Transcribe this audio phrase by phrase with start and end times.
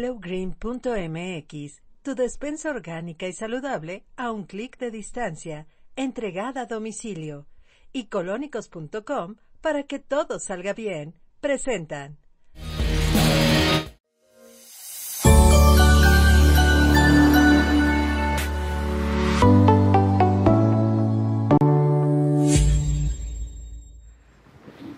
[0.00, 7.46] HelloGreen.mx, tu despensa orgánica y saludable a un clic de distancia, entregada a domicilio.
[7.92, 11.14] Y colónicos.com para que todo salga bien.
[11.42, 12.16] Presentan.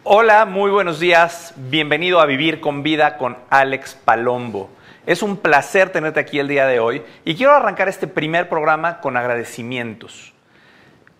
[0.04, 1.54] Hola, muy buenos días.
[1.56, 4.70] Bienvenido a Vivir con Vida con Alex Palombo.
[5.04, 9.00] Es un placer tenerte aquí el día de hoy y quiero arrancar este primer programa
[9.00, 10.32] con agradecimientos.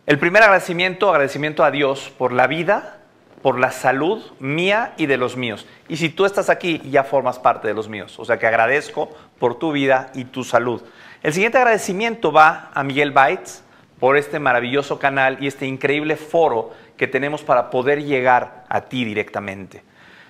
[0.07, 2.99] El primer agradecimiento, agradecimiento a Dios por la vida,
[3.43, 5.67] por la salud mía y de los míos.
[5.89, 8.21] Y si tú estás aquí, ya formas parte de los míos.
[8.21, 10.81] O sea que agradezco por tu vida y tu salud.
[11.25, 13.63] El siguiente agradecimiento va a Miguel Baitz
[13.99, 19.05] por este maravilloso canal y este increíble foro que tenemos para poder llegar a ti
[19.05, 19.83] directamente.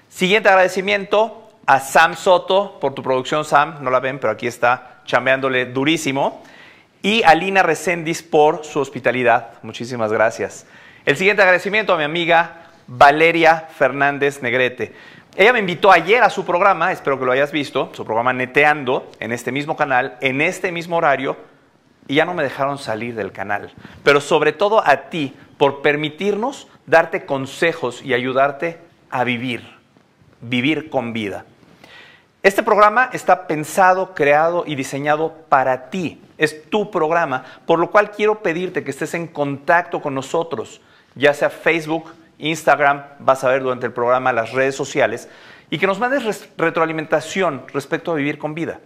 [0.08, 3.78] Siguiente agradecimiento a Sam Soto por tu producción, Sam.
[3.80, 6.42] No la ven, pero aquí está chambeándole durísimo.
[7.02, 9.54] Y a Lina Recendis por su hospitalidad.
[9.62, 10.66] Muchísimas gracias.
[11.04, 14.94] El siguiente agradecimiento a mi amiga Valeria Fernández Negrete.
[15.34, 19.10] Ella me invitó ayer a su programa, espero que lo hayas visto, su programa Neteando,
[19.18, 21.38] en este mismo canal, en este mismo horario,
[22.06, 23.72] y ya no me dejaron salir del canal.
[24.04, 28.78] Pero sobre todo a ti, por permitirnos darte consejos y ayudarte
[29.10, 29.76] a vivir,
[30.42, 31.46] vivir con vida.
[32.42, 36.20] Este programa está pensado, creado y diseñado para ti.
[36.38, 40.80] Es tu programa, por lo cual quiero pedirte que estés en contacto con nosotros,
[41.14, 45.28] ya sea Facebook, Instagram, vas a ver durante el programa las redes sociales,
[45.70, 48.80] y que nos mandes retroalimentación respecto a vivir con vida.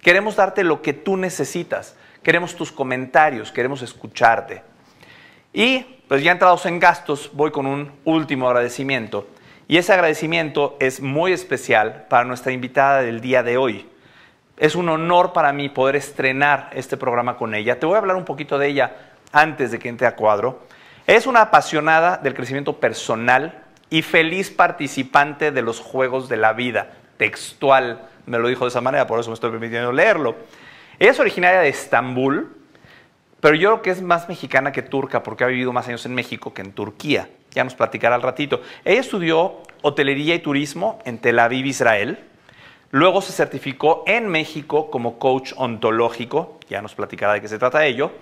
[0.00, 4.62] Queremos darte lo que tú necesitas, queremos tus comentarios, queremos escucharte.
[5.52, 9.26] Y pues ya entrados en gastos, voy con un último agradecimiento.
[9.68, 13.88] Y ese agradecimiento es muy especial para nuestra invitada del día de hoy.
[14.56, 17.78] Es un honor para mí poder estrenar este programa con ella.
[17.78, 18.96] Te voy a hablar un poquito de ella
[19.32, 20.60] antes de que entre a cuadro.
[21.06, 26.92] Es una apasionada del crecimiento personal y feliz participante de los juegos de la vida.
[27.16, 30.36] Textual, me lo dijo de esa manera, por eso me estoy permitiendo leerlo.
[30.98, 32.56] Ella es originaria de Estambul,
[33.40, 36.14] pero yo creo que es más mexicana que turca porque ha vivido más años en
[36.14, 37.28] México que en Turquía.
[37.52, 38.62] Ya nos platicará al ratito.
[38.84, 42.18] Ella estudió hotelería y turismo en Tel Aviv, Israel.
[42.90, 46.58] Luego se certificó en México como coach ontológico.
[46.68, 48.12] Ya nos platicará de qué se trata ello.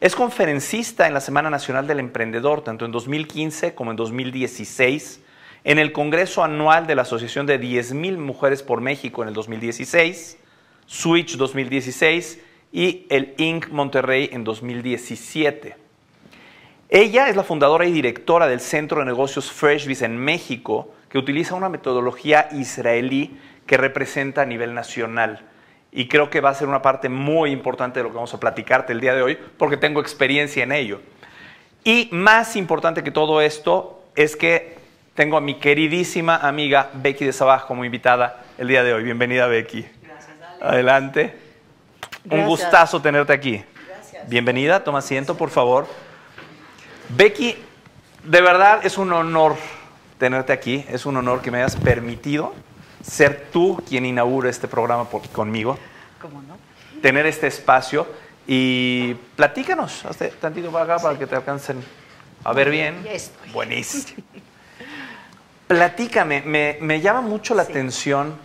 [0.00, 5.20] Es conferencista en la Semana Nacional del Emprendedor, tanto en 2015 como en 2016.
[5.64, 10.38] En el Congreso Anual de la Asociación de 10.000 Mujeres por México en el 2016.
[10.86, 12.40] Switch 2016
[12.72, 13.68] y el Inc.
[13.70, 15.85] Monterrey en 2017.
[16.88, 21.56] Ella es la fundadora y directora del Centro de Negocios Freshbiz en México, que utiliza
[21.56, 25.40] una metodología israelí que representa a nivel nacional.
[25.90, 28.38] Y creo que va a ser una parte muy importante de lo que vamos a
[28.38, 31.00] platicarte el día de hoy, porque tengo experiencia en ello.
[31.82, 34.76] Y más importante que todo esto es que
[35.14, 39.02] tengo a mi queridísima amiga Becky de Sabaj como invitada el día de hoy.
[39.02, 39.86] Bienvenida, Becky.
[40.02, 41.34] Gracias, Adelante.
[42.30, 43.64] Un gustazo tenerte aquí.
[43.88, 44.28] Gracias.
[44.28, 45.86] Bienvenida, toma asiento, por favor.
[47.08, 47.56] Becky,
[48.24, 49.56] de verdad es un honor
[50.18, 52.54] tenerte aquí, es un honor que me hayas permitido
[53.02, 55.78] ser tú quien inaugure este programa por, conmigo.
[56.20, 56.56] ¿Cómo no?
[57.00, 58.06] Tener este espacio
[58.46, 61.82] y platícanos, hazte tantito para acá para que te alcancen
[62.42, 63.02] a ver bien.
[63.04, 63.50] Ya estoy.
[63.52, 64.22] Buenísimo.
[65.66, 67.72] Platícame, me, me, llama mucho la sí.
[67.72, 68.36] atención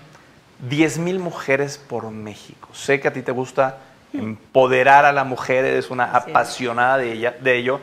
[0.68, 2.70] 10.000 mujeres por México.
[2.74, 3.78] Sé que a ti te gusta
[4.14, 6.12] empoderar a la mujer, eres una sí.
[6.16, 7.80] apasionada de, ella, de ello.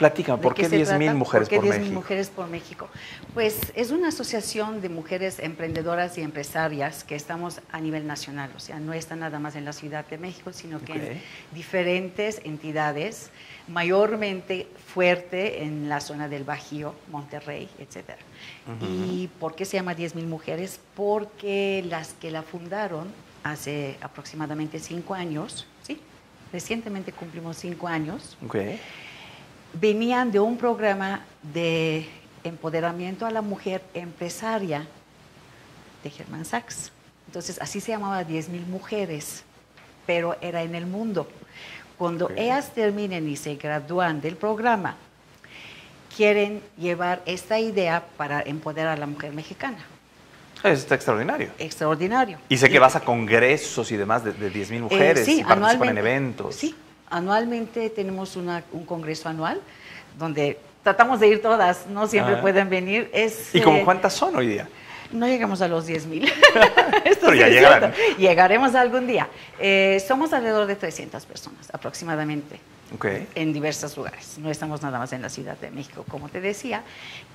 [0.00, 1.94] Platícame, ¿por qué, qué 10.000 mujeres ¿Por, qué por 10, México?
[1.94, 2.88] mujeres por México?
[3.34, 8.60] Pues es una asociación de mujeres emprendedoras y empresarias que estamos a nivel nacional, o
[8.60, 11.08] sea, no está nada más en la Ciudad de México, sino que okay.
[11.08, 11.20] en
[11.52, 13.28] diferentes entidades,
[13.68, 18.20] mayormente fuerte en la zona del Bajío, Monterrey, etcétera.
[18.66, 18.88] Uh -huh.
[18.88, 20.80] ¿Y por qué se llama 10.000 mujeres?
[20.96, 23.08] Porque las que la fundaron
[23.42, 26.00] hace aproximadamente cinco años, ¿sí?
[26.54, 28.38] Recientemente cumplimos cinco años.
[28.46, 28.80] Okay.
[29.72, 32.08] Venían de un programa de
[32.44, 34.86] empoderamiento a la mujer empresaria
[36.02, 36.90] de Germán Sachs.
[37.26, 39.44] Entonces, así se llamaba 10.000 mujeres,
[40.06, 41.28] pero era en el mundo.
[41.96, 42.44] Cuando okay.
[42.44, 44.96] ellas terminen y se gradúan del programa,
[46.16, 49.78] quieren llevar esta idea para empoderar a la mujer mexicana.
[50.58, 51.50] Eso está extraordinario.
[51.58, 52.38] Extraordinario.
[52.48, 55.44] Y sé que vas a congresos y demás de, de 10.000 mujeres eh, sí, y
[55.44, 56.54] participan en eventos.
[56.54, 56.74] Sí,
[57.10, 59.60] anualmente tenemos una, un congreso anual
[60.18, 62.40] donde tratamos de ir todas, no siempre Ah.
[62.40, 63.10] pueden venir.
[63.12, 64.68] Es, ¿Y como eh, cuántas son hoy día?
[65.12, 66.32] No llegamos a los 10 mil.
[67.20, 67.92] Pero ya llegarán.
[68.16, 69.28] Llegaremos algún día.
[69.58, 72.60] Eh, somos alrededor de 300 personas aproximadamente.
[72.92, 73.28] Okay.
[73.36, 74.36] en diversos lugares.
[74.38, 76.82] No estamos nada más en la Ciudad de México, como te decía.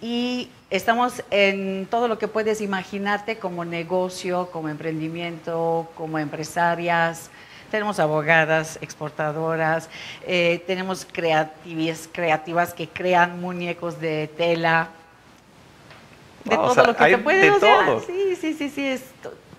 [0.02, 7.30] Y estamos en todo lo que puedes imaginarte como negocio, como emprendimiento, como empresarias.
[7.72, 9.90] Tenemos abogadas, exportadoras,
[10.26, 14.90] eh, tenemos creativas, creativas que crean muñecos de tela,
[16.46, 18.00] de Wow, o todo sea, lo que te sea, todo.
[18.02, 18.88] Sí, sí, sí, sí.
[18.88, 19.04] Es,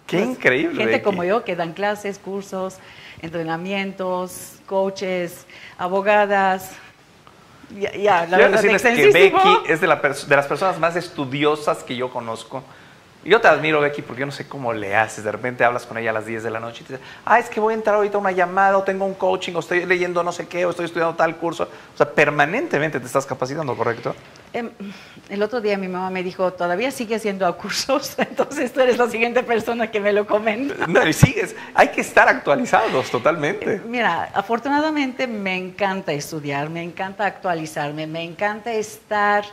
[0.07, 1.05] Qué pues, increíble, Gente Becky.
[1.05, 2.79] como yo que dan clases, cursos,
[3.23, 5.47] entrenamientos, coaches,
[5.79, 6.73] abogadas.
[7.77, 9.13] Ya, ya la Quiero verdad, decirles que.
[9.13, 12.63] Becky es de, la de las personas más estudiosas que yo conozco.
[13.27, 15.25] Y Yo te admiro, Becky, porque yo no sé cómo le haces.
[15.25, 17.41] De repente hablas con ella a las 10 de la noche y te dice, ah,
[17.41, 19.85] es que voy a entrar ahorita a una llamada, o tengo un coaching, o estoy
[19.85, 21.65] leyendo no sé qué, o estoy estudiando tal curso.
[21.65, 24.15] O sea, permanentemente te estás capacitando, ¿correcto?
[24.53, 24.71] Em,
[25.29, 29.11] el otro día mi mamá me dijo, todavía sigue haciendo cursos, entonces tú eres la
[29.11, 30.87] siguiente persona que me lo comenta.
[30.87, 31.57] No, y sigues.
[31.75, 33.83] Hay que estar actualizados totalmente.
[33.89, 39.45] Mira, afortunadamente me encanta estudiar, me encanta actualizarme, me encanta estar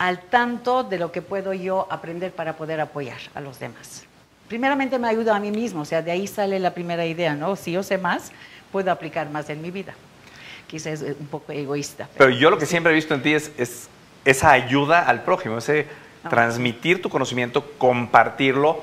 [0.00, 4.06] al tanto de lo que puedo yo aprender para poder apoyar a los demás.
[4.48, 7.54] Primeramente me ayuda a mí mismo, o sea, de ahí sale la primera idea, ¿no?
[7.54, 8.32] Si yo sé más,
[8.72, 9.92] puedo aplicar más en mi vida.
[10.66, 12.08] Quizás es un poco egoísta.
[12.16, 13.90] Pero yo lo que siempre he visto en ti es, es
[14.24, 15.86] esa ayuda al prójimo, ese
[16.30, 18.82] transmitir tu conocimiento, compartirlo.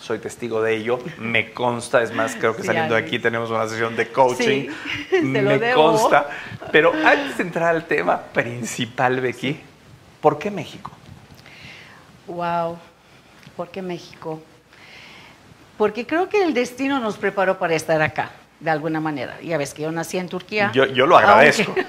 [0.00, 3.50] Soy testigo de ello, me consta, es más, creo que Sí, saliendo de aquí tenemos
[3.50, 4.70] una sesión de coaching,
[5.10, 6.28] Sí, me consta.
[6.72, 9.60] Pero antes de entrar al tema principal, Becky,
[10.20, 10.90] ¿por qué México?
[12.26, 12.76] Wow,
[13.56, 14.40] ¿por qué México?
[15.76, 18.30] Porque creo que el destino nos preparó para estar acá,
[18.60, 19.40] de alguna manera.
[19.42, 20.70] Ya ves que yo nací en Turquía.
[20.74, 21.72] Yo- yo lo agradezco.
[21.74, 21.86] aunque-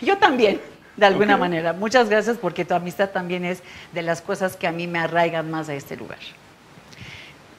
[0.06, 0.60] yo también,
[0.96, 1.72] de alguna manera.
[1.72, 3.62] Muchas gracias porque tu amistad también es
[3.92, 6.18] de las cosas que a mí me arraigan más a este lugar.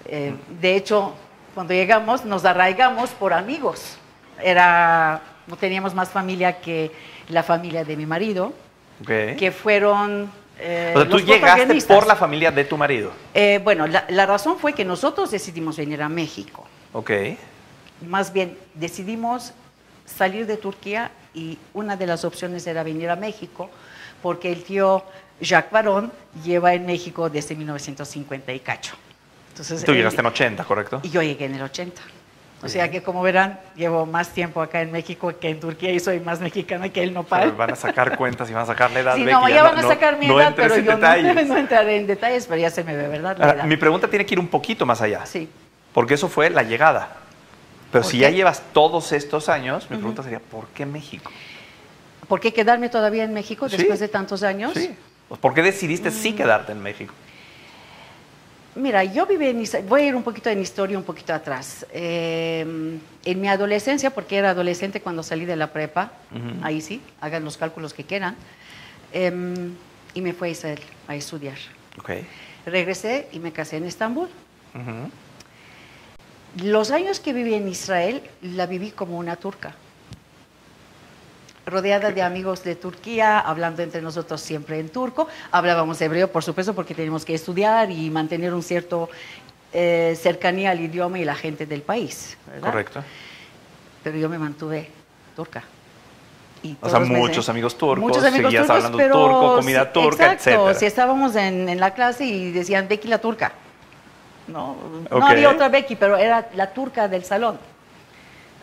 [0.06, 1.13] Eh, de hecho,
[1.53, 3.97] cuando llegamos nos arraigamos por amigos.
[4.41, 6.91] Era, no teníamos más familia que
[7.29, 8.53] la familia de mi marido,
[9.01, 9.38] Ok.
[9.38, 10.30] que fueron...
[10.59, 13.12] eh, o sea, tú llegaste por la familia de tu marido.
[13.33, 16.65] Eh, bueno, la, la razón fue que nosotros decidimos venir a México.
[16.94, 17.12] Ok.
[18.07, 19.53] Más bien, decidimos
[20.06, 23.69] salir de Turquía y una de las opciones era venir a México
[24.21, 25.03] porque el tío
[25.41, 26.12] Jacques Barón
[26.44, 28.95] lleva en México desde 1950 y cacho.
[29.51, 31.00] Entonces, Tú él- llegaste en 80, ¿correcto?
[31.03, 32.01] y yo llegué en el 80.
[32.65, 36.00] O sea que, como verán, llevo más tiempo acá en México que en Turquía y
[36.00, 37.41] soy más mexicana que el nopal.
[37.44, 39.15] Pero van a sacar cuentas y van a sacar la edad.
[39.15, 41.47] Sí, Becky, no, ya van a sacar mi no edad, pero yo no, detalles.
[41.47, 43.38] no entraré en detalles, pero ya se me ve, ¿verdad?
[43.38, 43.65] La Ahora, edad.
[43.67, 45.25] mi pregunta tiene que ir un poquito más allá.
[45.25, 45.47] Sí.
[45.94, 47.09] Porque eso fue la llegada.
[47.91, 48.23] Pero ¿Por si qué?
[48.23, 51.31] ya llevas todos estos años, mi pregunta sería, ¿por qué México?
[52.27, 53.77] ¿Por qué quedarme todavía en México Sí.
[53.77, 54.73] después de tantos años?
[54.73, 54.89] Sí.
[55.29, 56.13] Pues, ¿Por qué decidiste Mm.
[56.13, 57.13] sí quedarte en México?
[58.75, 61.86] Mira, yo viví en Israel, voy a ir un poquito en historia, un poquito atrás.
[61.94, 66.12] Eh, en mi adolescencia, porque era adolescente cuando salí de la prepa,
[66.62, 68.36] ahí sí, hagan los cálculos que quieran,
[69.13, 69.74] em,
[70.13, 71.57] y me fui a Israel a estudiar.
[71.98, 72.12] Ok.
[72.66, 74.27] Regresé y me casé en Estambul.
[76.62, 79.74] Los años que viví en Israel la viví como una turca,
[81.65, 85.27] rodeada de amigos de Turquía, hablando entre nosotros siempre en turco.
[85.51, 89.09] Hablábamos hebreo, por supuesto, porque teníamos que estudiar y mantener un cierto
[89.73, 92.38] eh, cercanía al idioma y la gente del país.
[92.47, 92.69] ¿verdad?
[92.69, 93.03] Correcto.
[94.03, 94.89] Pero yo me mantuve
[95.36, 95.63] turca.
[96.63, 100.34] Y O sea, muchos amigos turcos, muchos amigos seguías turcos, hablando pero turco, comida turca,
[100.34, 100.74] exacto, etcétera.
[100.74, 103.51] Si estábamos en, en la clase y decían Becky la turca,
[104.48, 104.75] no,
[105.10, 107.60] no había otra Becky, pero era la turca del salón.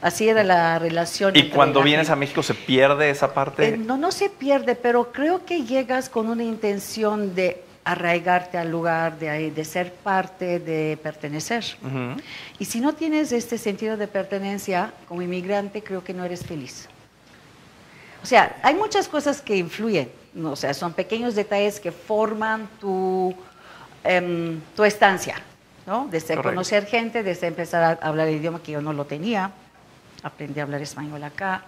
[0.02, 1.34] Así era la relación.
[1.36, 2.16] Y cuando vienes a.
[2.16, 3.68] México, ¿se pierde esa parte?
[3.68, 8.70] Eh, no, no se pierde, pero creo que llegas con una intención de arraigarte al
[8.70, 11.64] lugar, de, de ser parte, de pertenecer.
[12.58, 16.88] Y si no tienes este sentido de pertenencia como inmigrante, creo que no eres feliz.
[18.22, 20.52] O sea, hay muchas cosas que influyen, ¿no?
[20.52, 23.34] o sea, son pequeños detalles que forman tu,
[24.04, 25.34] em, tu estancia,
[25.86, 26.06] ¿no?
[26.08, 26.50] Desde Correcto.
[26.50, 29.50] conocer gente, desde empezar a hablar el idioma que yo no lo tenía,
[30.22, 31.64] aprendí a hablar español acá,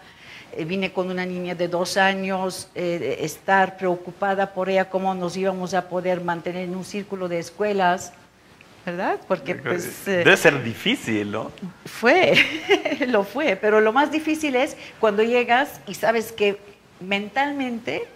[0.52, 5.36] eh, vine con una niña de dos años, eh, estar preocupada por ella, cómo nos
[5.36, 8.12] íbamos a poder mantener en un círculo de escuelas,
[8.86, 9.18] ¿verdad?
[9.26, 10.06] Porque pues...
[10.06, 11.50] eh, Debe ser difícil, ¿no?
[11.86, 12.34] fue,
[13.08, 16.58] lo fue, pero lo más difícil es cuando llegas y sabes que
[17.00, 18.06] mentalmente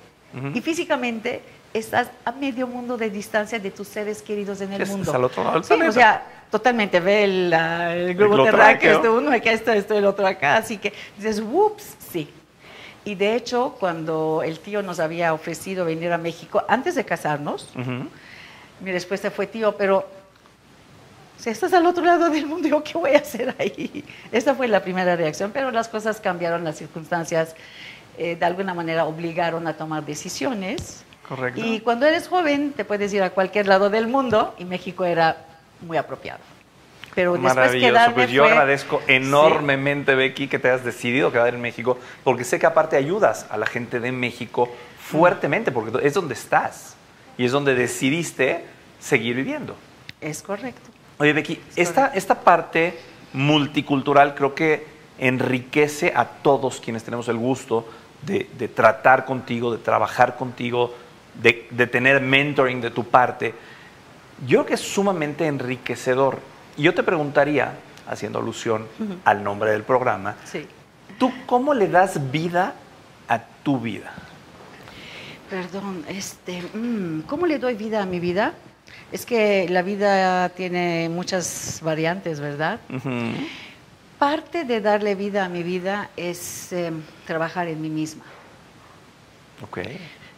[0.55, 1.41] y físicamente
[1.73, 5.13] estás a medio mundo de distancia de tus seres queridos en el mundo.
[5.15, 9.31] al otro lado del Sí, o sea, totalmente, ve el, el globo terráqueo, este uno
[9.33, 12.29] acá, está esto, el otro acá, así que dices, ups, sí.
[13.05, 17.71] Y de hecho, cuando el tío nos había ofrecido venir a México, antes de casarnos,
[17.75, 18.09] Ujú.
[18.81, 20.07] mi respuesta fue, tío, pero
[21.39, 24.05] si estás al otro lado del mundo, ¿yo qué voy a hacer ahí?
[24.33, 27.55] Esa fue la primera reacción, pero las cosas cambiaron, las circunstancias
[28.19, 31.05] eh, de alguna manera obligaron a tomar decisiones.
[31.29, 31.61] Correcto.
[31.65, 35.48] Y cuando eres joven, te puedes ir a cualquier lado del mundo y México era
[35.81, 36.41] muy apropiado.
[37.15, 37.93] Pero después Maravilloso.
[37.93, 39.13] quedarme Pues yo fue- agradezco Sí.
[39.15, 43.57] enormemente, Becky, que te hayas decidido quedar en México, porque sé que aparte ayudas a
[43.57, 44.69] la gente de México
[45.01, 46.95] fuertemente, porque es donde estás
[47.37, 48.65] y es donde decidiste
[49.01, 49.75] seguir viviendo.
[50.21, 50.91] Es correcto.
[51.19, 52.99] Oye, Becky, Es esta, esta parte
[53.33, 54.87] multicultural creo que
[55.19, 57.89] enriquece a todos quienes tenemos el gusto
[58.23, 60.95] de, de tratar contigo, de trabajar contigo,
[61.35, 63.55] de, de tener mentoring de tu parte.
[64.47, 66.39] Yo creo que es sumamente enriquecedor.
[66.77, 67.73] Y yo te preguntaría,
[68.09, 68.87] haciendo alusión
[69.25, 70.67] al nombre del programa, Sí.
[71.19, 72.75] ¿tú cómo le das vida
[73.29, 74.13] a tu vida?
[75.51, 78.55] Perdón, este, mm, ¿cómo le doy vida a mi vida?
[79.11, 82.81] Es que la vida tiene muchas variantes, ¿verdad?
[84.19, 86.93] Parte de darle vida a mi vida es eh,
[87.27, 88.25] trabajar en mí misma.
[89.63, 89.79] Ok.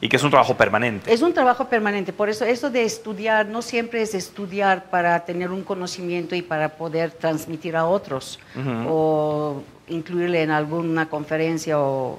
[0.02, 1.12] Y que es un trabajo permanente.
[1.12, 5.50] Es un trabajo permanente, por eso eso de estudiar no siempre es estudiar para tener
[5.50, 8.84] un conocimiento y para poder transmitir a otros Ujú.
[8.88, 12.18] o incluirle en alguna conferencia o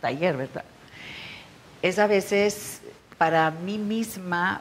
[0.00, 0.64] taller, ¿verdad?
[1.80, 2.82] Es a veces
[3.16, 4.60] para mí misma,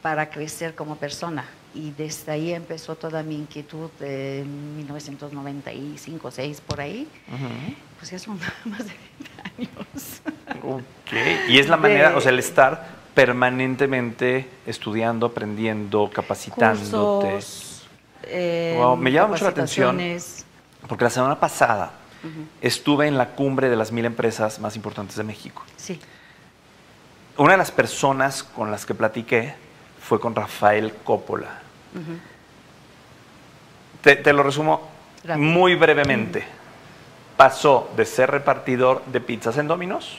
[0.00, 1.44] para crecer como persona.
[1.74, 7.08] Y desde ahí empezó toda mi inquietud en 1995, 6 por ahí.
[7.28, 7.74] Ujú.
[7.98, 8.92] Pues ya son más de
[9.58, 10.20] 20 años.
[10.76, 11.12] Ok,
[11.48, 17.30] y es la manera, De- o sea, el estar permanentemente estudiando, aprendiendo, capacitándote.
[17.32, 17.86] cursos,
[18.24, 19.98] eh, Wow, me llama mucho la atención.
[20.86, 21.92] Porque la semana pasada
[22.60, 25.62] estuve en la cumbre de las mil empresas más importantes de México.
[25.76, 25.98] Sí,
[27.36, 29.54] Una de las personas con las que platiqué
[30.00, 31.60] fue con Rafael Coppola.
[34.02, 34.88] Te, te lo resumo
[35.24, 35.38] Rápido.
[35.46, 36.44] muy brevemente.
[37.38, 40.18] Pasó de ser repartidor de pizzas en Domino's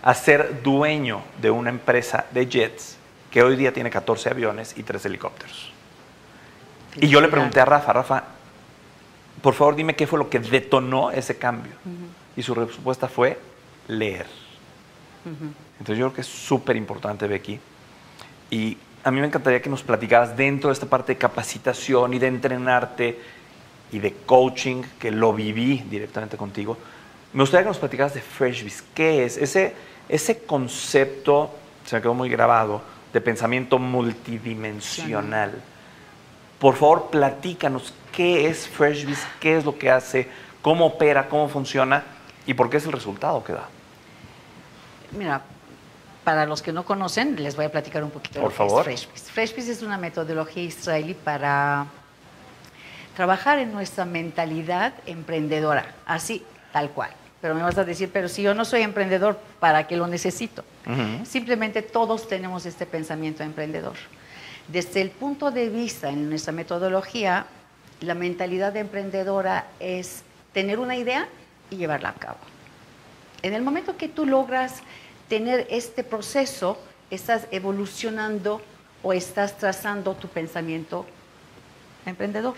[0.00, 2.96] a ser dueño de una empresa de jets
[3.32, 5.72] que hoy día tiene 14 aviones y 3 helicópteros.
[6.96, 8.24] Y yo le pregunté a Rafa, Rafa,
[9.42, 11.72] por favor dime qué fue lo que detonó ese cambio.
[12.36, 13.36] Y su respuesta fue
[13.88, 14.26] leer.
[15.24, 17.58] Entonces yo creo que es súper importante, Becky.
[18.50, 22.20] Y a mí me encantaría que nos platicaras dentro de esta parte de capacitación y
[22.20, 23.20] de entrenarte
[23.92, 26.76] y de coaching, que lo viví directamente contigo.
[27.32, 28.82] Me gustaría que nos platicaras de FreshBiz.
[28.94, 29.36] ¿Qué es?
[29.36, 29.74] Ese,
[30.08, 31.50] ese concepto,
[31.84, 32.82] se me quedó muy grabado,
[33.12, 35.60] de pensamiento multidimensional.
[36.58, 40.28] Por favor, platícanos qué es FreshBiz, qué es lo que hace,
[40.62, 42.04] cómo opera, cómo funciona
[42.46, 43.68] y por qué es el resultado que da.
[45.12, 45.42] Mira,
[46.24, 48.84] para los que no conocen, les voy a platicar un poquito de Por lo favor.
[48.84, 49.30] que es FreshBiz.
[49.32, 51.86] FreshBiz es una metodología israelí para
[53.16, 57.10] trabajar en nuestra mentalidad emprendedora, así, tal cual.
[57.40, 60.64] Pero me vas a decir, pero si yo no soy emprendedor, ¿para qué lo necesito?
[61.24, 63.94] Simplemente todos tenemos este pensamiento emprendedor.
[64.68, 67.46] Desde el punto de vista en nuestra metodología,
[68.00, 71.28] la mentalidad emprendedora es tener una idea
[71.70, 72.38] y llevarla a cabo.
[73.42, 74.82] En el momento que tú logras
[75.28, 76.78] tener este proceso,
[77.10, 78.60] estás evolucionando
[79.02, 81.06] o estás trazando tu pensamiento
[82.04, 82.54] emprendedor.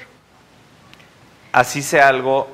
[1.52, 2.48] Así sea algo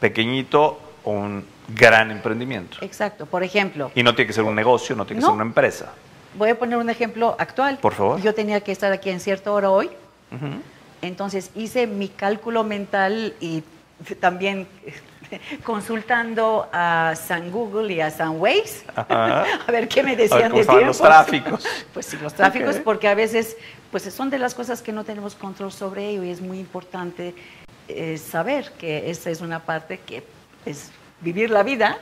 [0.00, 2.78] pequeñito o un gran emprendimiento.
[2.80, 3.26] Exacto.
[3.26, 5.92] Por ejemplo, Y no tiene que ser un negocio, no tiene que ser una empresa.
[6.34, 7.78] voy a poner un ejemplo actual.
[7.78, 8.20] Por favor.
[8.20, 9.90] Yo tenía que estar aquí en cierta hora hoy.
[11.02, 13.62] Entonces hice mi cálculo mental y
[14.20, 14.66] también
[15.64, 19.44] consultando a San Google y a San Waze, Ajá.
[19.66, 21.66] a ver qué me ver decían cómo de estaban los tráficos.
[21.94, 23.56] Pues sí, los tráficos, porque a veces
[23.90, 27.34] pues son de las cosas que no tenemos control sobre ello y es muy importante
[27.88, 30.22] eh, saber que esa es una parte que
[30.66, 31.98] es vivir la vida.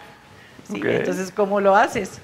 [0.68, 0.78] ¿sí?
[0.78, 0.84] Ok.
[0.84, 2.18] Entonces, ¿cómo lo haces?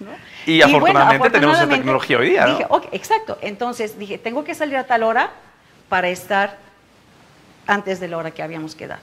[0.00, 0.10] ¿No?
[0.46, 2.56] Y afortunadamente tenemos esa tecnología hoy día, ¿no?
[2.58, 3.38] Dije, exacto.
[3.40, 5.30] Entonces dije, tengo que salir a tal hora
[5.88, 6.58] para estar
[7.66, 9.00] antes de la hora que habíamos quedado.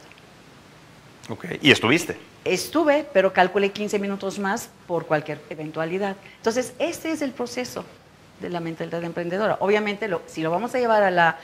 [1.29, 1.46] Ok.
[1.62, 2.18] Y estuviste.
[2.44, 6.15] Estuve, pero calculé 15 minutos más por cualquier eventualidad.
[6.38, 7.86] Entonces, este es el proceso
[8.41, 9.58] de la mentalidad emprendedora.
[9.60, 11.38] Obviamente, lo- si lo vamos a llevar a la,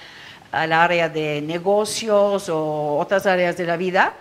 [0.55, 4.13] al área de negocios o otras áreas de la vida,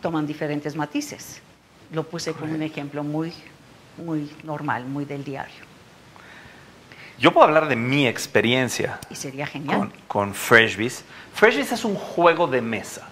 [0.00, 1.40] toman diferentes matices.
[1.92, 3.32] Lo puse como un ejemplo muy,
[4.04, 5.66] muy normal, muy del diario.
[7.18, 9.78] Yo puedo hablar de mi experiencia Y sería genial.
[9.78, 11.04] con, con FreshBiz.
[11.34, 13.06] FreshBiz es un juego de mesa.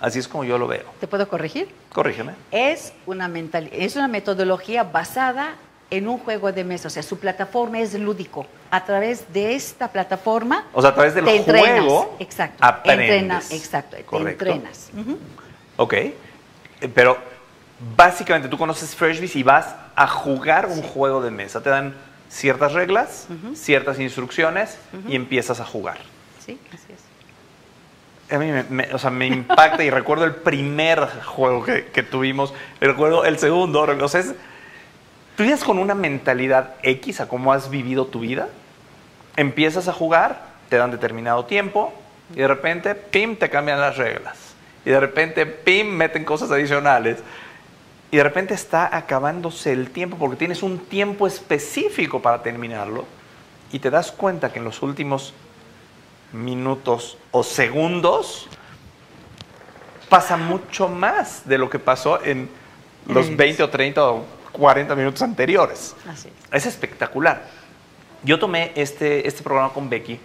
[0.00, 0.84] Así es como yo lo veo.
[1.00, 1.68] ¿Te puedo corregir?
[1.92, 2.32] Corrígeme.
[2.50, 5.54] Es una, mental, es una metodología basada
[5.90, 8.46] en un juego de mesa, o sea, su plataforma es lúdico.
[8.70, 11.80] A través de esta plataforma, O sea, a través del te entrenas.
[11.84, 13.10] juego exacto, aprendes.
[13.10, 14.44] entrena- exacto, Correcto.
[14.44, 14.90] te entrenas.
[14.96, 15.18] Ujú.
[15.78, 15.92] Ok.
[15.94, 16.14] Eh,
[16.94, 17.16] Pero
[17.96, 21.62] básicamente tú conoces Freshbees y vas a jugar un juego de mesa.
[21.62, 21.94] Te dan
[22.28, 24.76] ciertas reglas, ciertas instrucciones
[25.08, 25.96] y empiezas a jugar.
[26.44, 28.34] Sí, así es.
[28.34, 32.02] A mí me, me- o sea, me impacta y recuerdo el primer juego que, que
[32.02, 34.34] tuvimos, recuerdo el segundo, o sea, es-
[35.38, 38.48] tú vienes con una mentalidad X a cómo has vivido tu vida,
[39.36, 41.94] empiezas a jugar, te dan determinado tiempo
[42.32, 44.36] y de repente, pim, te cambian las reglas.
[44.84, 47.18] Y de repente, pim, meten cosas adicionales.
[48.10, 53.04] Y de repente está acabándose el tiempo porque tienes un tiempo específico para terminarlo
[53.70, 55.34] y te das cuenta que en los últimos
[56.32, 58.48] minutos o segundos
[60.08, 62.50] pasa mucho más de lo que pasó en
[63.06, 63.36] los Sí.
[63.36, 65.94] 20 o 30 o 40 minutos anteriores.
[66.06, 66.54] Así es.
[66.54, 67.42] Es espectacular.
[68.24, 70.18] Yo tomé este, este programa con Becky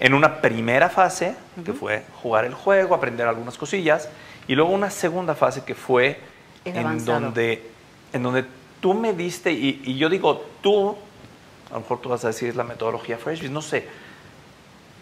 [0.00, 4.08] en una primera fase, que fue jugar el juego, aprender algunas cosillas,
[4.48, 6.18] y luego una segunda fase que fue
[6.64, 7.20] El en avanzado.
[7.20, 7.70] donde,
[8.14, 8.46] en donde
[8.80, 10.96] tú me diste, y, y yo digo tú,
[11.70, 13.86] a lo mejor tú vas a decir es la metodología Freshbiz, no sé.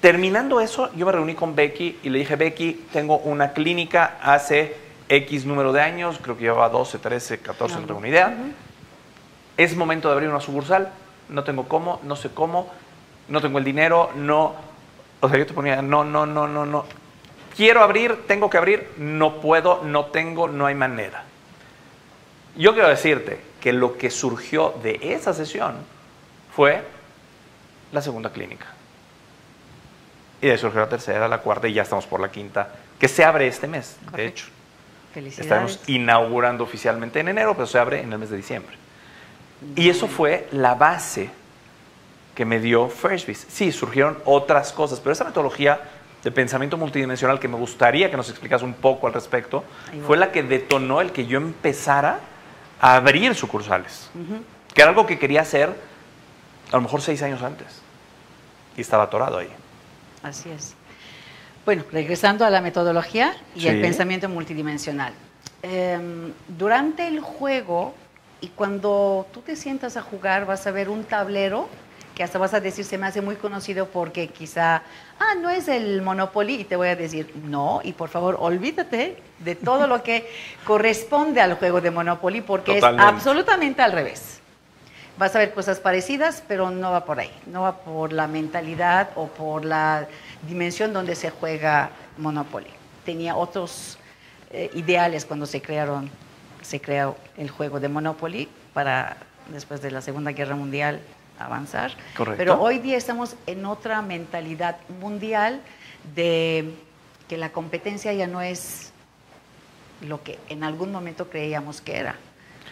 [0.01, 4.88] Terminando eso, yo me reuní con Becky y le dije, Becky, tengo una clínica hace
[5.09, 8.37] X número de años, creo que llevaba 12, 13, 14, no tengo ni idea.
[9.57, 10.93] Es momento de abrir una sucursal,
[11.29, 12.71] no tengo cómo, no sé cómo,
[13.29, 14.55] no tengo el dinero, no...
[15.21, 16.85] O sea, yo te ponía, no, no, no, no, no.
[17.57, 21.25] Quiero abrir, tengo que abrir, no puedo, no tengo, no hay manera.
[22.57, 25.77] Yo quiero decirte que lo que surgió de esa sesión
[26.55, 26.85] fue
[27.93, 28.67] la segunda clínica.
[30.41, 33.09] Y de ahí surgió la tercera, la cuarta y ya estamos por la quinta, que
[33.09, 34.47] se abre este mes, de hecho.
[35.13, 35.47] Felicidades.
[35.47, 38.77] Estaremos inaugurando oficialmente en enero, pero se abre en el mes de diciembre.
[39.75, 41.31] Y eso fue la base
[42.35, 43.47] que me dio Freshbiz.
[43.49, 45.81] Sí, surgieron otras cosas, pero esa metodología
[46.23, 50.07] de pensamiento multidimensional que me gustaría que nos explicas un poco al respecto, va.
[50.07, 52.21] fue la que detonó el que yo empezara
[52.81, 54.11] a abrir sucursales,
[54.75, 55.75] que era algo que quería hacer
[56.71, 57.83] a lo mejor seis años antes.
[58.77, 59.51] Y estaba atorado ahí.
[60.23, 60.75] Así es.
[61.69, 63.69] Bueno, regresando a la metodología y Sí.
[63.69, 65.13] el pensamiento multidimensional.
[65.61, 67.93] Em, durante el juego
[68.41, 71.69] y cuando tú te sientas a jugar vas a ver un tablero
[72.15, 74.77] que hasta vas a decir se me hace muy conocido porque quizá,
[75.21, 79.19] ah, no es el Monopoly y te voy a decir, no, y por favor olvídate
[79.39, 80.27] de todo lo que
[80.65, 83.05] corresponde al juego de Monopoly porque Totalmente.
[83.05, 84.41] es absolutamente al revés.
[85.19, 87.33] Vas a ver cosas parecidas, pero no va por ahí.
[87.47, 90.07] No va por la mentalidad o por la
[90.47, 92.71] dimensión donde se juega Monopoly.
[93.05, 93.99] Tenía otros
[94.51, 96.11] eh, ideales cuando se crearon,
[96.63, 99.17] se creó el juego de Monopoly para
[99.53, 101.01] después de la Segunda Guerra Mundial
[101.39, 101.93] avanzar.
[102.17, 102.39] Correcto.
[102.39, 105.61] Pero hoy día estamos en otra mentalidad mundial
[106.15, 106.75] de
[107.29, 108.93] que la competencia ya no es
[110.01, 112.17] lo que en algún momento creíamos que era.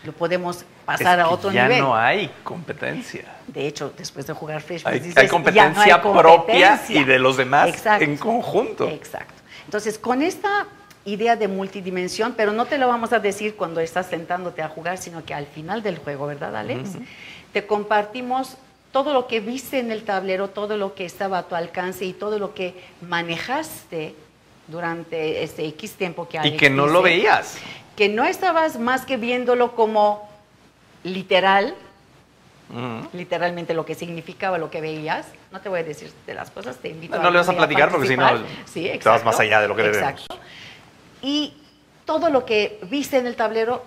[0.04, 1.80] Lo podemos pasar Es a otro ya nivel.
[1.82, 3.24] no hay competencia.
[3.48, 7.00] De hecho, después de jugar Fresh Hay, dices, hay "Ya competencia no hay propia competencia".
[7.00, 8.04] y de los demás Exacto.
[8.04, 8.88] en conjunto.
[8.88, 9.34] Exacto.
[9.64, 10.66] Entonces, con esta
[11.04, 14.98] idea de multidimensión, pero no te lo vamos a decir cuando estás sentándote a jugar,
[14.98, 16.90] sino que al final del juego, ¿verdad, Alex?
[17.52, 18.56] Te compartimos
[18.92, 22.12] todo lo que viste en el tablero, todo lo que estaba a tu alcance y
[22.12, 24.14] todo lo que manejaste
[24.68, 27.58] durante este X tiempo que Y Alex que no lo veías.
[27.96, 30.28] Que no estabas más que viéndolo como
[31.02, 31.74] literal,
[32.70, 33.08] Ujú.
[33.12, 35.26] literalmente lo que significaba lo que veías.
[35.50, 37.90] No te voy a decir de las cosas, te invito No le vas a platicar
[37.90, 38.28] porque si no,
[38.66, 40.36] sí, te vas más allá de lo que exacto.
[41.22, 41.54] Y
[42.04, 43.82] todo lo que viste en el tablero,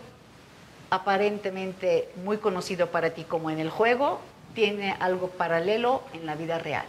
[0.89, 4.19] aparentemente muy conocido para ti como en el juego,
[4.53, 6.85] tiene algo paralelo en la vida real.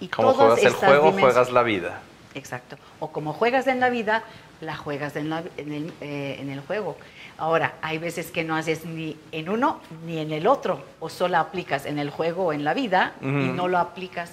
[0.00, 2.00] Y Como juegas el juego, juegas la vida.
[2.34, 2.76] Exacto.
[2.98, 4.24] O como juegas en la vida,
[4.62, 6.96] la juegas en, la- en el, eh, en el juego.
[7.36, 11.36] Ahora, hay veces que no haces ni en uno ni en el otro, o solo
[11.38, 14.30] aplicas en el juego o en la vida y no lo aplicas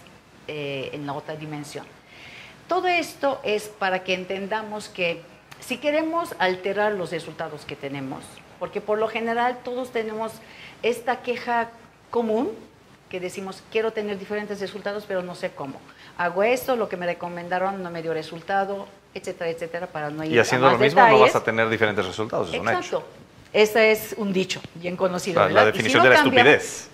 [0.47, 1.85] eh, en la otra dimensión.
[2.67, 5.21] Todo esto es para que entendamos que
[5.59, 8.23] si queremos alterar los resultados que tenemos,
[8.59, 10.33] porque por lo general todos tenemos
[10.83, 11.69] esta queja
[12.11, 12.51] común
[13.09, 15.79] que decimos, quiero tener diferentes resultados, pero no sé cómo.
[16.19, 20.31] Hago esto, lo que me recomendaron no me dio resultado, etcétera, etcétera, para no ir
[20.33, 22.77] Y a haciendo lo mismo no vas a tener diferentes resultados, es un hecho.
[22.77, 23.03] Exacto.
[23.51, 25.47] Ese es un dicho bien conocido.
[25.49, 26.89] La, si definición no de la estupidez.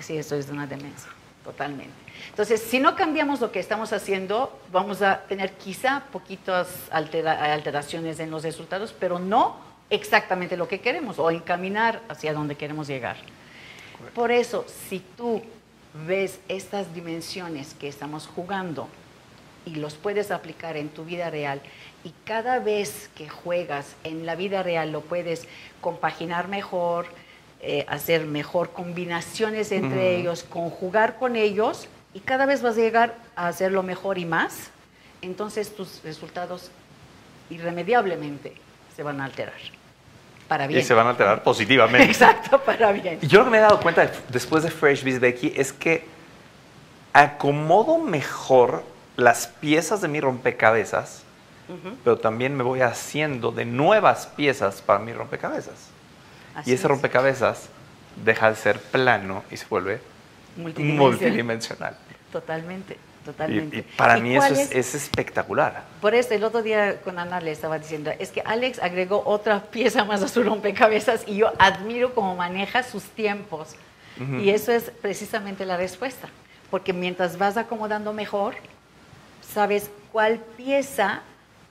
[0.00, 1.10] Sí, eso es una demencia,
[1.44, 1.92] totalmente.
[2.30, 8.20] Entonces, si no cambiamos lo que estamos haciendo, vamos a tener quizá poquitas altera- alteraciones
[8.20, 9.56] en los resultados, pero no
[9.90, 13.16] exactamente lo que queremos o encaminar hacia donde queremos llegar.
[14.14, 15.42] Por eso, si tú
[16.06, 18.88] ves estas dimensiones que estamos jugando
[19.68, 21.60] y los puedes aplicar en tu vida real
[22.04, 25.46] y cada vez que juegas en la vida real lo puedes
[25.80, 27.06] compaginar mejor,
[27.60, 33.16] eh, hacer mejor combinaciones entre ellos, conjugar con ellos y cada vez vas a llegar
[33.36, 34.70] a hacerlo mejor y más,
[35.20, 36.70] entonces tus resultados
[37.50, 38.54] irremediablemente
[38.96, 39.54] se van a alterar.
[40.46, 40.80] Para bien.
[40.80, 42.04] Y se van a alterar positivamente.
[42.10, 43.20] Exacto, para bien.
[43.20, 46.06] Yo lo que me he dado cuenta después de Fresh Biz Becky es que
[47.12, 48.82] acomodo mejor
[49.18, 51.24] las piezas de mi rompecabezas,
[52.04, 55.90] pero también me voy haciendo de nuevas piezas para mi rompecabezas.
[56.64, 57.68] y ese rompecabezas
[58.24, 60.00] deja de ser plano y se vuelve
[60.56, 61.96] multidimensional.
[62.32, 62.96] Totalmente.
[63.24, 63.78] Totalmente.
[63.78, 65.82] Y, para mí eso es, espectacular.
[66.00, 69.64] Por eso el otro día con Ana le estaba diciendo, es que Alex agregó otra
[69.64, 73.74] pieza más a su rompecabezas y yo admiro cómo maneja sus tiempos.
[74.40, 76.28] Y eso es precisamente la respuesta.
[76.70, 78.54] Porque mientras vas acomodando mejor,
[79.52, 81.22] sabes cuál pieza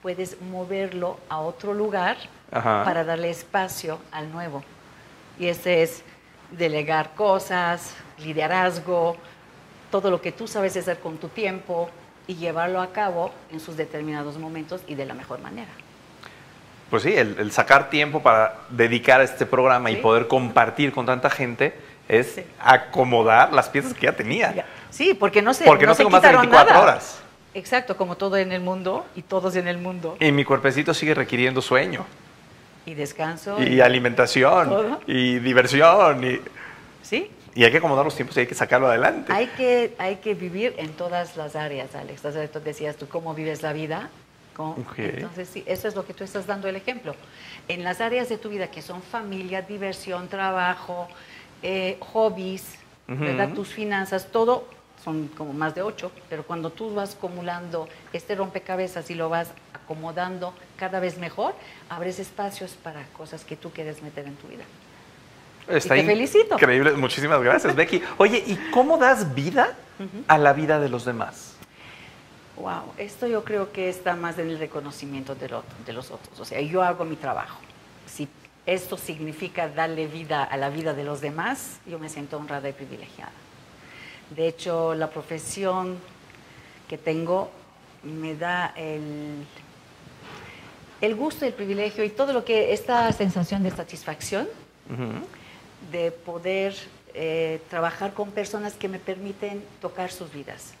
[0.02, 2.16] puedes moverlo a otro lugar
[2.50, 4.62] para darle espacio al nuevo.
[5.38, 6.02] Y ese es
[6.50, 9.16] delegar cosas, liderazgo,
[9.90, 11.90] todo lo que tú sabes hacer con tu tiempo
[12.26, 15.70] y llevarlo a cabo en sus determinados momentos y de la mejor manera.
[16.90, 21.28] Pues sí, el, sacar tiempo para dedicar a este programa y poder compartir con tanta
[21.28, 21.74] gente
[22.08, 24.64] es acomodar las piezas que ya tenía.
[24.88, 27.20] Sí, porque no se, porque no, se más de 24 horas.
[27.58, 30.16] Exacto, como todo en el mundo y todos en el mundo.
[30.20, 32.06] Y mi cuerpecito sigue requiriendo sueño.
[32.86, 33.60] Y descanso.
[33.62, 34.98] Y, alimentación.
[35.06, 36.24] Y diversión.
[36.24, 36.40] Y...
[37.02, 39.32] Sí, y hay que acomodar los tiempos y hay que sacarlo adelante.
[39.32, 42.24] Hay que, hay que vivir en todas las áreas, Alex.
[42.24, 44.10] Entonces, decías tú, ¿cómo vives la vida?
[44.96, 47.14] Entonces, sí, eso es lo que tú estás dando el ejemplo.
[47.68, 51.08] En las áreas de tu vida que son familia, diversión, trabajo,
[51.62, 52.64] eh, hobbies,
[53.06, 53.54] ¿verdad?
[53.54, 54.68] tus finanzas, todo
[55.08, 59.48] son como más de ocho, pero cuando tú vas acumulando este rompecabezas y lo vas
[59.72, 61.54] acomodando cada vez mejor,
[61.88, 64.64] abres espacios para cosas que tú quieres meter en tu vida.
[65.66, 66.54] Está te felicito.
[66.56, 68.02] Increíble, muchísimas gracias, Becky.
[68.18, 69.74] Oye, ¿y cómo das vida
[70.26, 71.54] a la vida de los demás?
[72.56, 75.48] Wow, esto yo creo que está más en el reconocimiento de,
[75.86, 76.38] de los otros.
[76.38, 77.58] O sea, yo hago mi trabajo.
[78.06, 78.28] Si
[78.66, 82.72] esto significa darle vida a la vida de los demás, yo me siento honrada y
[82.72, 83.32] privilegiada.
[84.30, 85.98] De hecho, la profesión
[86.88, 87.50] que tengo
[88.02, 89.44] me da el,
[91.00, 94.48] el gusto, el privilegio y todo lo que, esta sensación de satisfacción
[95.92, 96.74] de poder
[97.14, 100.72] eh, trabajar con personas que me permiten tocar sus vidas.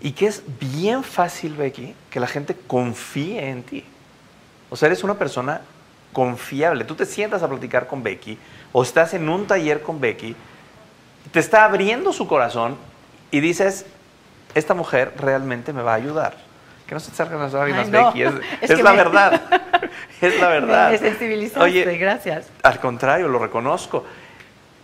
[0.00, 3.84] Y que es bien fácil, Becky, que la gente confíe en ti.
[4.70, 5.60] O sea, eres una persona
[6.12, 6.84] confiable.
[6.84, 8.36] Tú te sientas a platicar con Becky
[8.72, 10.34] o estás en un taller con Becky,
[11.30, 12.76] te está abriendo su corazón
[13.30, 13.86] y dices,
[14.54, 16.36] esta mujer realmente me va a ayudar.
[16.86, 19.40] Que no se te salgan las lágrimas, Becky, es, la verdad.
[20.20, 20.90] es la verdad.
[20.90, 22.48] Me sensibilizaste, Oye, gracias.
[22.62, 24.04] Al contrario, lo reconozco.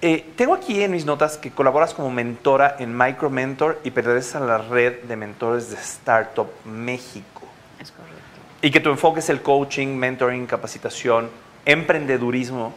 [0.01, 4.37] Eh, tengo aquí en mis notas que colaboras como mentora en Micro Mentor y perteneces
[4.37, 7.42] a la red de mentores de Startup México.
[7.81, 8.16] Es correcto.
[8.62, 11.29] Y que tu enfoque es el coaching, mentoring, capacitación,
[11.64, 12.72] emprendedurismo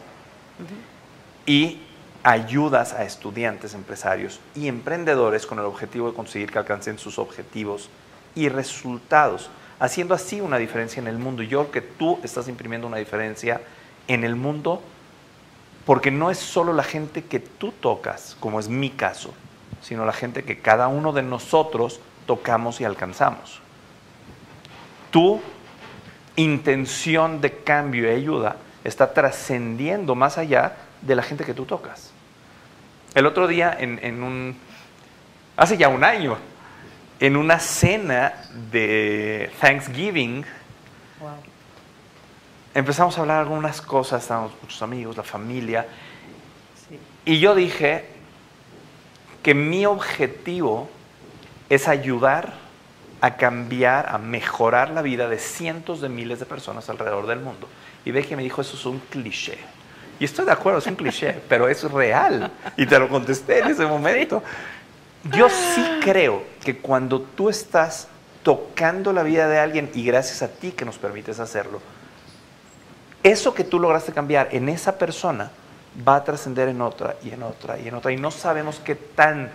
[1.46, 1.80] y
[2.22, 7.90] ayudas a estudiantes, empresarios y emprendedores con el objetivo de conseguir que alcancen sus objetivos
[8.34, 11.42] y resultados haciendo así una diferencia en el mundo.
[11.42, 13.60] Yo creo que tú estás imprimiendo una diferencia
[14.06, 14.80] en el mundo
[15.84, 19.34] porque no es solo la gente que tú tocas, como es mi caso,
[19.80, 23.60] sino la gente que cada uno de nosotros tocamos y alcanzamos.
[25.10, 25.40] Tu
[26.36, 32.11] intención de cambio y ayuda está trascendiendo más allá de la gente que tú tocas.
[33.14, 34.56] El otro día, en, en un,
[35.56, 36.38] hace ya un año,
[37.20, 38.32] en una cena
[38.72, 40.44] de Thanksgiving.
[42.74, 45.86] Empezamos a hablar algunas cosas, estábamos muchos amigos, la familia.
[47.24, 48.06] Y yo dije
[49.42, 50.90] que mi objetivo
[51.68, 52.54] es ayudar
[53.20, 57.68] a cambiar, a mejorar la vida de cientos de miles de personas alrededor del mundo.
[58.04, 59.58] Y ve que me dijo, eso es un cliché.
[60.22, 62.52] Y estoy de acuerdo, es un cliché, pero es real.
[62.76, 64.40] Y te lo contesté en ese momento.
[65.24, 68.06] Yo sí creo que cuando tú estás
[68.44, 71.80] tocando la vida de alguien y gracias a ti que nos permites hacerlo,
[73.24, 75.50] eso que tú lograste cambiar en esa persona
[76.06, 78.94] va a trascender en otra y en otra y en otra y no sabemos qué
[78.94, 79.50] tan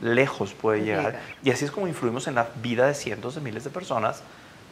[0.00, 1.20] lejos puede llegar.
[1.44, 4.22] Y así es como influimos en la vida de cientos de miles de personas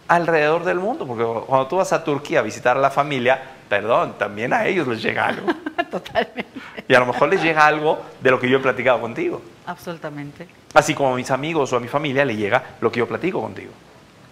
[0.08, 4.16] alrededor del mundo, porque cuando tú vas a Turquía a visitar a la familia, perdón,
[4.18, 5.46] también a ellos les llega algo.
[5.90, 6.46] Totalmente.
[6.86, 9.40] Y a lo mejor les llega algo de lo que yo he platicado contigo.
[9.66, 10.48] Absolutamente.
[10.74, 13.40] Así como a mis amigos o a mi familia le llega lo que yo platico
[13.40, 13.72] contigo.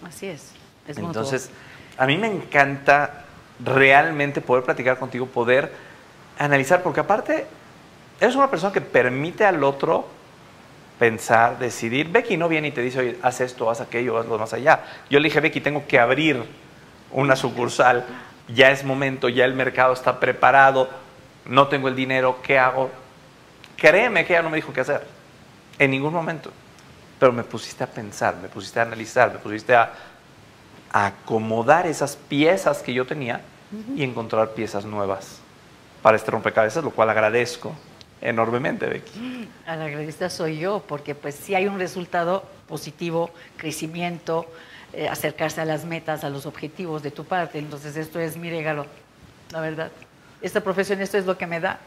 [0.05, 0.51] Así es.
[0.87, 1.49] es Entonces,
[1.97, 3.23] a mí me encanta
[3.63, 5.71] realmente poder platicar contigo, poder
[6.37, 7.45] analizar, porque aparte,
[8.19, 10.07] eres una persona que permite al otro
[11.03, 12.07] pensar, decidir.
[12.07, 14.85] Becky no viene y te dice, oye, haz esto, haz aquello, hazlo más allá.
[15.09, 16.41] Yo le dije, Becky, tengo que abrir
[17.11, 18.05] una sucursal,
[18.47, 20.89] ya es momento, ya el mercado está preparado,
[21.43, 22.89] no tengo el dinero, ¿qué hago?
[23.75, 25.05] Créeme que ella no me dijo qué hacer,
[25.77, 26.53] en ningún momento.
[27.19, 29.91] Pero me pusiste a pensar, me pusiste a analizar, me pusiste a,
[30.89, 33.41] acomodar esas piezas que yo tenía
[33.93, 35.41] y encontrar piezas nuevas
[36.01, 37.75] para este rompecabezas, lo cual agradezco
[38.23, 39.47] enormemente, Becky.
[39.67, 44.47] A la agradecida soy yo, porque pues si hay un resultado positivo, crecimiento,
[44.93, 47.59] eh, acercarse a las metas, a los objetivos de tu parte.
[47.59, 48.85] Entonces esto es mi regalo,
[49.51, 49.91] la verdad.
[50.41, 51.79] Esta profesión, esto es lo que me da.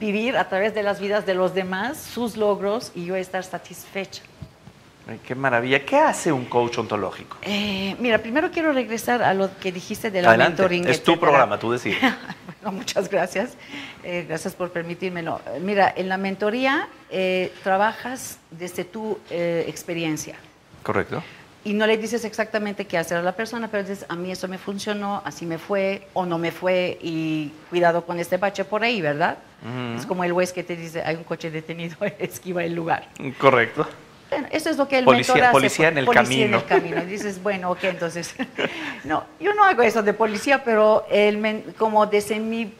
[0.00, 4.22] Vivir a través de las vidas de los demás, sus logros y yo estar satisfecha.
[5.06, 5.84] Ay, qué maravilla.
[5.84, 7.36] ¿Qué hace un coach ontológico?
[7.42, 10.62] Eh, mira, primero quiero regresar a lo que dijiste de la Adelante.
[10.62, 10.88] mentoring.
[10.88, 11.20] Es tu etcétera.
[11.20, 11.98] programa, tú decides.
[12.64, 13.54] bueno, muchas gracias.
[14.02, 15.40] Eh, gracias por permitírmelo.
[15.60, 20.36] Mira, en la mentoría eh, trabajas desde tu eh, experiencia
[20.82, 21.22] Correcto.
[21.64, 24.48] y no le dices exactamente qué hacer a la persona, pero dices, a mí eso
[24.48, 28.82] me funcionó, así me fue o no me fue y cuidado con este bache por
[28.82, 29.38] ahí, ¿verdad?
[29.96, 33.08] Es como el juez que te dice, hay un coche detenido, esquiva el lugar.
[33.38, 33.88] Correcto.
[34.34, 35.52] Bueno, eso es lo que el Policía- mentor hace.
[35.52, 36.44] policía en el policía camino.
[36.46, 37.02] en el camino.
[37.02, 38.34] Y dices, bueno, ok, entonces,
[39.04, 42.72] no, yo no hago eso de policía, pero el como desde mi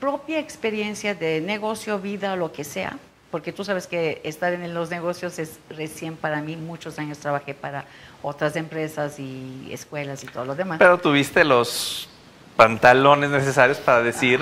[0.00, 2.98] propia experiencia de negocio, vida, lo que sea,
[3.30, 7.54] porque tú sabes que estar en los negocios es recién para mí, muchos años trabajé
[7.54, 7.84] para
[8.22, 10.78] otras empresas y escuelas y todo lo demás.
[10.78, 12.08] Pero tuviste los
[12.56, 14.40] pantalones necesarios para decir,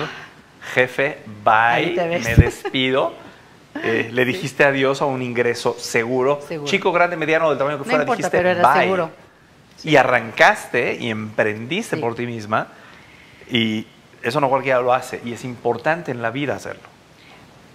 [0.73, 3.13] jefe, Ahí bye, me despido.
[3.83, 6.41] Eh, le dijiste adiós a un ingreso seguro.
[6.47, 6.69] Seguro.
[6.69, 8.83] Chico, grande, mediano, del tamaño que no fuera, importa, dijiste pero era bye.
[8.83, 9.09] seguro.
[9.83, 12.01] Y arrancaste y emprendiste Sí.
[12.01, 12.67] por ti misma.
[13.51, 13.85] Y
[14.23, 15.21] eso no cualquiera lo hace.
[15.25, 16.81] Y es importante en la vida hacerlo.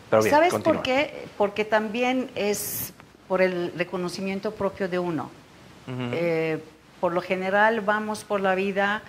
[0.09, 0.75] Pero bien, ¿Sabes continúa.
[0.75, 1.27] por qué?
[1.37, 2.93] Porque también es
[3.29, 5.31] por el reconocimiento propio de uno.
[5.87, 6.11] Ujú.
[6.13, 6.59] Eh,
[7.01, 9.03] por lo general vamos por la vida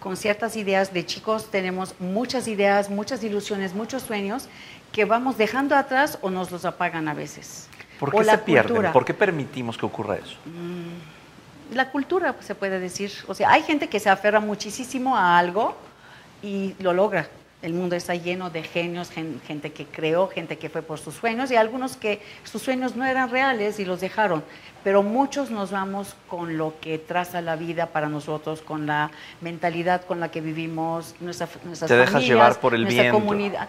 [0.00, 0.92] con ciertas ideas.
[0.92, 4.48] De chicos tenemos muchas ideas, muchas ilusiones, muchos sueños
[4.92, 7.68] que vamos dejando atrás o nos los apagan a veces.
[8.00, 8.68] ¿Por O qué la se pierden?
[8.68, 8.92] cultura.
[8.92, 10.36] ¿Por qué permitimos que ocurra eso?
[11.72, 13.12] La cultura, pues, se puede decir.
[13.26, 15.76] O sea, hay gente que se aferra muchísimo a algo
[16.42, 17.28] y lo logra.
[17.60, 21.14] El mundo está lleno de genios, gen- gente que creó, gente que fue por sus
[21.16, 24.44] sueños y algunos que sus sueños no eran reales y los dejaron.
[24.84, 30.02] Pero muchos nos vamos con lo que traza la vida para nosotros, con la mentalidad
[30.04, 33.18] con la que vivimos, nuestra, nuestras Te dejas familias, llevar por el nuestra viento.
[33.18, 33.68] comunidad.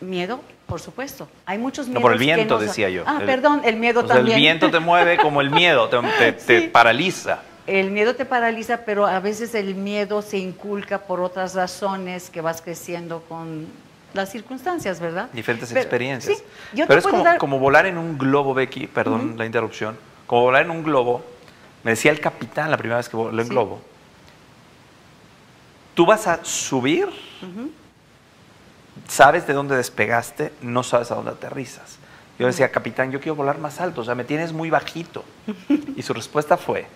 [0.00, 1.28] Miedo, por supuesto.
[1.46, 2.00] Hay muchos miedos.
[2.00, 3.04] No, por el viento, decía yo.
[3.06, 4.36] Ah, El- perdón, el miedo sea, también.
[4.36, 7.40] el viento te mueve como el miedo, te, te- paraliza.
[7.66, 12.40] El miedo te paraliza, pero a veces el miedo se inculca por otras razones que
[12.40, 13.66] vas creciendo con
[14.14, 15.28] las circunstancias, ¿verdad?
[15.32, 16.38] Diferentes Pero- experiencias.
[16.38, 19.46] Sí, yo Pero te es como, dar- como volar en un globo, Becky, perdón la
[19.46, 21.22] interrupción, como volar en un globo,
[21.84, 23.50] me decía el capitán la primera vez que volé en Sí.
[23.54, 23.80] globo,
[25.94, 27.08] tú vas a subir,
[29.08, 31.98] sabes de dónde despegaste, no sabes a dónde aterrizas.
[32.38, 35.24] Yo decía, capitán, yo quiero volar más alto, o sea, me tienes muy bajito.
[35.96, 36.86] Y su respuesta fue,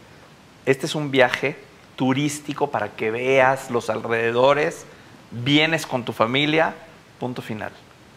[0.64, 1.58] este es un viaje
[1.96, 4.86] turístico para que veas los alrededores,
[5.30, 6.74] vienes con tu familia,
[7.20, 7.72] punto final.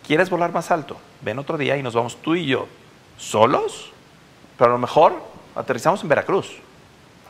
[0.05, 0.97] ¿Quieres volar más alto?
[1.21, 2.67] Ven otro día y nos vamos tú y yo,
[3.17, 3.91] solos,
[4.57, 5.21] pero a lo mejor
[5.55, 6.55] aterrizamos en Veracruz.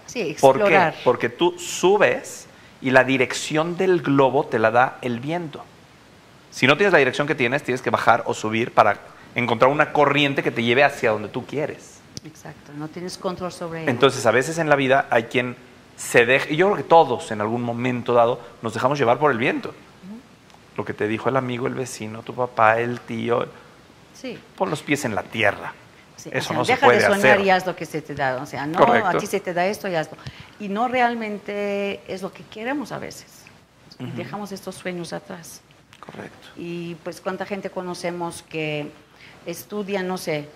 [0.05, 0.93] sí, ¿Por explorar.
[0.93, 0.99] qué?
[1.03, 2.47] Porque tú subes
[2.81, 5.63] y la dirección del globo te la da el viento.
[6.51, 8.97] Si no tienes la dirección que tienes, tienes que bajar o subir para
[9.35, 11.99] encontrar una corriente que te lleve hacia donde tú quieres.
[12.25, 13.89] Exacto, no tienes control sobre ello.
[13.89, 15.55] Entonces, a veces en la vida hay quien
[15.95, 19.31] se deja, y yo creo que todos en algún momento dado nos dejamos llevar por
[19.31, 19.73] el viento.
[20.75, 23.47] Lo que te dijo el amigo, el vecino, tu papá, el tío,
[24.13, 24.37] sí.
[24.55, 25.73] pon los pies en la tierra.
[26.15, 27.41] Sí, Eso o sea, no se deja puede de soñar hacer.
[27.41, 28.37] y haz lo que se te da.
[28.41, 29.07] O sea, no, Correcto.
[29.09, 30.17] a ti se te da esto y hazlo.
[30.59, 33.43] Y no realmente es lo que queremos a veces.
[33.99, 35.61] Dejamos estos sueños atrás.
[36.07, 36.47] Correcto.
[36.57, 38.89] Y pues cuánta gente conocemos que
[39.45, 40.47] estudia, no sé,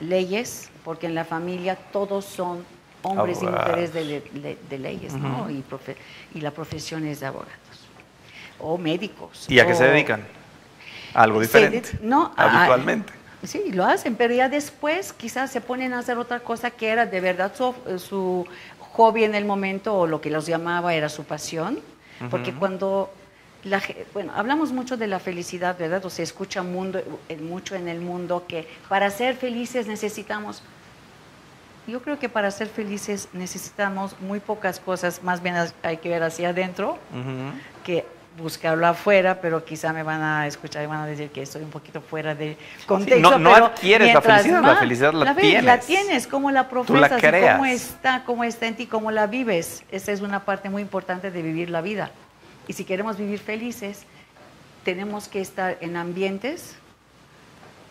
[0.00, 2.64] leyes, porque en la familia todos son
[3.02, 3.68] hombres y Abogados.
[3.70, 4.04] mujeres de,
[4.34, 5.48] le- de leyes, ¿no?
[5.50, 5.96] Y, profe-
[6.34, 7.52] y la profesión es de abogados.
[8.58, 9.46] O médicos.
[9.48, 10.26] ¿Y a qué se dedican?
[11.14, 11.98] A algo diferente.
[12.02, 13.12] no, a- habitualmente.
[13.42, 17.06] Sí, lo hacen, pero ya después quizás se ponen a hacer otra cosa que era
[17.06, 18.46] de verdad su, su
[18.92, 21.78] hobby en el momento o lo que los llamaba era su pasión,
[22.30, 23.12] porque cuando
[23.66, 23.82] la,
[24.14, 26.04] bueno, hablamos mucho de la felicidad, ¿verdad?
[26.04, 27.02] O se escucha mundo,
[27.40, 30.62] mucho en el mundo que para ser felices necesitamos
[31.86, 36.22] yo creo que para ser felices necesitamos muy pocas cosas, más bien hay que ver
[36.22, 36.98] hacia adentro
[37.84, 38.04] que
[38.36, 41.70] buscarlo afuera, pero quizá me van a escuchar y van a decir que estoy un
[41.70, 43.38] poquito fuera de contexto.
[43.38, 45.64] no, adquieres la felicidad, la felicidad la, tienes.
[45.64, 49.84] La tienes, cómo la profesas, cómo está, cómo está en ti, cómo la vives.
[49.90, 52.10] Esa es una parte muy importante de vivir la vida.
[52.68, 54.04] Y si queremos vivir felices,
[54.84, 56.76] tenemos que estar en ambientes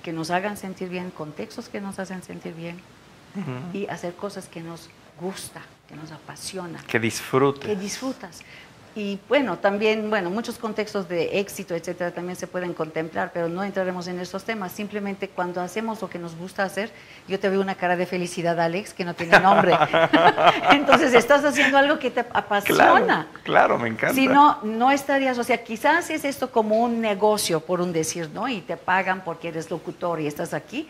[0.03, 2.79] que nos hagan sentir bien, contextos que nos hacen sentir bien
[3.73, 6.79] y hacer cosas que nos gusta, que nos apasiona.
[6.87, 7.65] Que disfrutes.
[7.65, 8.41] Que disfrutas.
[8.97, 13.61] Y bueno, también, bueno, muchos contextos de éxito, etcétera, también se pueden contemplar, pero no
[13.61, 14.71] entraremos en esos temas.
[14.71, 16.91] Simplemente cuando hacemos lo que nos gusta hacer,
[17.27, 19.77] yo te veo una cara de felicidad, Alex, que no tiene nombre.
[20.71, 23.27] Entonces estás haciendo algo que te apasiona.
[23.43, 24.15] Claro, me encanta.
[24.15, 28.29] Si no, no estarías, o sea, quizás es esto como un negocio, por un decir,
[28.33, 28.47] ¿no?
[28.47, 30.87] Y te pagan porque eres locutor y estás aquí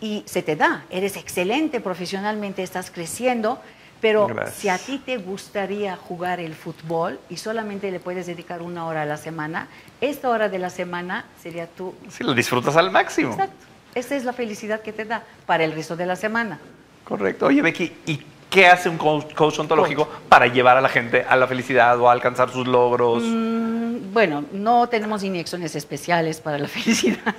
[0.00, 0.84] y se te da.
[0.88, 3.60] Eres excelente profesionalmente, estás creciendo,
[4.00, 8.86] pero si a ti te gustaría jugar el fútbol y solamente le puedes dedicar una
[8.86, 9.68] hora a la semana,
[10.00, 11.94] esta hora de la semana sería tú.
[12.10, 13.32] Sí, lo disfrutas al máximo.
[13.32, 13.66] Exacto.
[13.94, 16.58] Esa es la felicidad que te da para el resto de la semana.
[17.04, 17.46] Correcto.
[17.46, 21.46] Oye, Becky, ¿y qué hace un coach, ontológico para llevar a la gente a la
[21.46, 23.22] felicidad o a alcanzar sus logros?
[23.22, 27.34] Mm, bueno, no tenemos inyecciones especiales para la felicidad.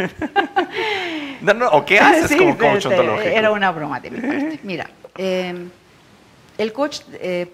[1.71, 3.29] ¿O qué haces como coach este, ontológico?
[3.29, 4.59] Era una broma de mi parte.
[4.63, 5.69] Mira, em,
[6.57, 7.51] el coach eh,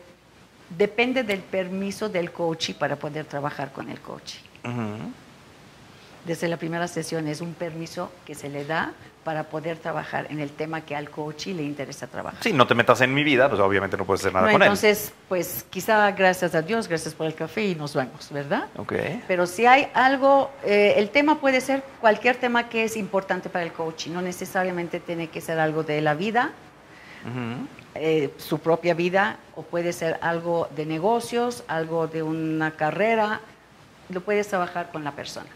[0.78, 4.36] depende del permiso del coach para poder trabajar con el coach.
[6.26, 10.40] Desde la primera sesión es un permiso que se le da para poder trabajar en
[10.40, 12.44] el tema que al coach le interesa trabajar.
[12.44, 14.68] Sí, no te metas en mi vida, pues obviamente no puedes hacer nada con él.
[14.68, 18.68] Entonces, pues quizá gracias a Dios, gracias por el café y nos vemos, ¿verdad?
[18.78, 18.94] Ok.
[19.28, 23.64] Pero si hay algo, eh, el tema puede ser cualquier tema que es importante para
[23.64, 26.52] el coach, no necesariamente tiene que ser algo de la vida,
[27.96, 33.42] eh, su propia vida, o puede ser algo de negocios, algo de una carrera,
[34.10, 35.48] lo puedes trabajar con la persona.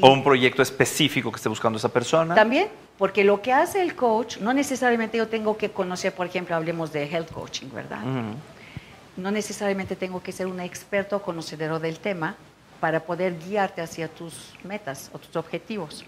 [0.00, 2.34] o un proyecto específico que esté buscando esa persona.
[2.34, 2.68] También,
[2.98, 6.92] porque lo que hace el coach, no necesariamente yo tengo que conocer, por ejemplo, hablemos
[6.92, 8.00] de health coaching, ¿verdad?
[9.16, 12.34] No necesariamente tengo que ser un experto o conocedor del tema
[12.80, 16.04] para poder guiarte hacia tus metas o tus objetivos.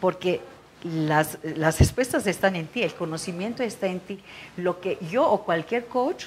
[0.00, 0.40] Porque
[0.82, 4.20] las, las respuestas están en ti, el conocimiento está en ti.
[4.56, 6.26] Lo que yo o cualquier coach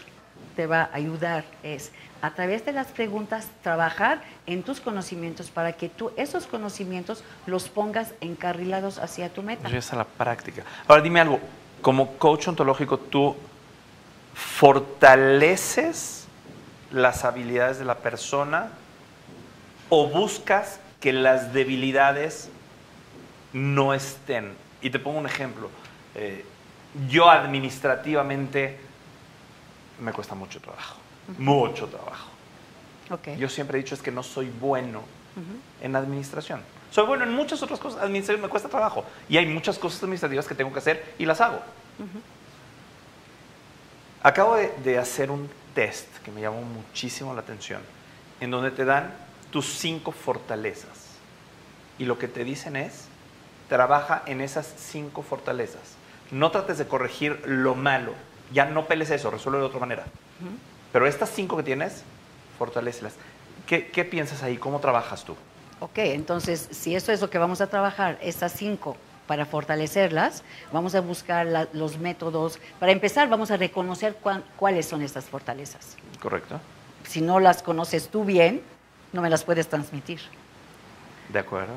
[0.56, 1.92] te va a ayudar es
[2.22, 7.70] a través de las preguntas trabajar en tus conocimientos para que tú esos conocimientos los
[7.70, 9.68] pongas encarrilados hacia tu meta.
[9.68, 10.64] A la práctica.
[10.88, 11.40] Ahora dime algo,
[11.82, 13.36] como coach ontológico, ¿tú
[14.34, 16.26] fortaleces
[16.92, 18.70] las habilidades de la persona
[19.90, 22.50] o buscas que las debilidades
[23.56, 24.54] no estén.
[24.82, 25.70] Y te pongo un ejemplo.
[26.14, 26.46] Eh,
[27.08, 28.78] yo administrativamente
[30.00, 30.98] me cuesta mucho trabajo,
[31.38, 32.30] mucho trabajo.
[33.38, 35.04] Yo siempre he dicho es que no soy bueno
[35.82, 36.62] en administración.
[36.92, 39.06] Soy bueno en muchas otras cosas, administración me cuesta trabajo.
[39.30, 41.60] Y hay muchas cosas administrativas que tengo que hacer y las hago.
[44.22, 47.82] Acabo de hacer un test que me llamó muchísimo la atención,
[48.40, 49.14] en donde te dan
[49.52, 51.16] tus cinco fortalezas.
[51.98, 53.08] Y lo que te dicen es,
[53.68, 55.96] trabaja en esas cinco fortalezas.
[56.32, 58.14] No trates de corregir lo malo.
[58.54, 60.06] Ya no peles eso, resuelve de otra manera.
[60.92, 62.04] Pero estas cinco que tienes,
[62.58, 63.14] fortalecelas.
[63.66, 64.58] ¿Qué, ¿Qué, piensas ahí?
[64.58, 65.36] ¿Cómo trabajas tú?
[65.80, 68.96] Ok, entonces, si esto es lo que vamos a trabajar, estas cinco,
[69.28, 72.60] para fortalecerlas, vamos a buscar los métodos.
[72.80, 74.16] Para empezar, vamos a reconocer
[74.56, 75.98] cuáles son estas fortalezas.
[76.22, 76.60] Correcto.
[77.08, 78.62] Si no las conoces tú bien,
[79.14, 80.20] no me las puedes transmitir.
[81.30, 81.74] De acuerdo.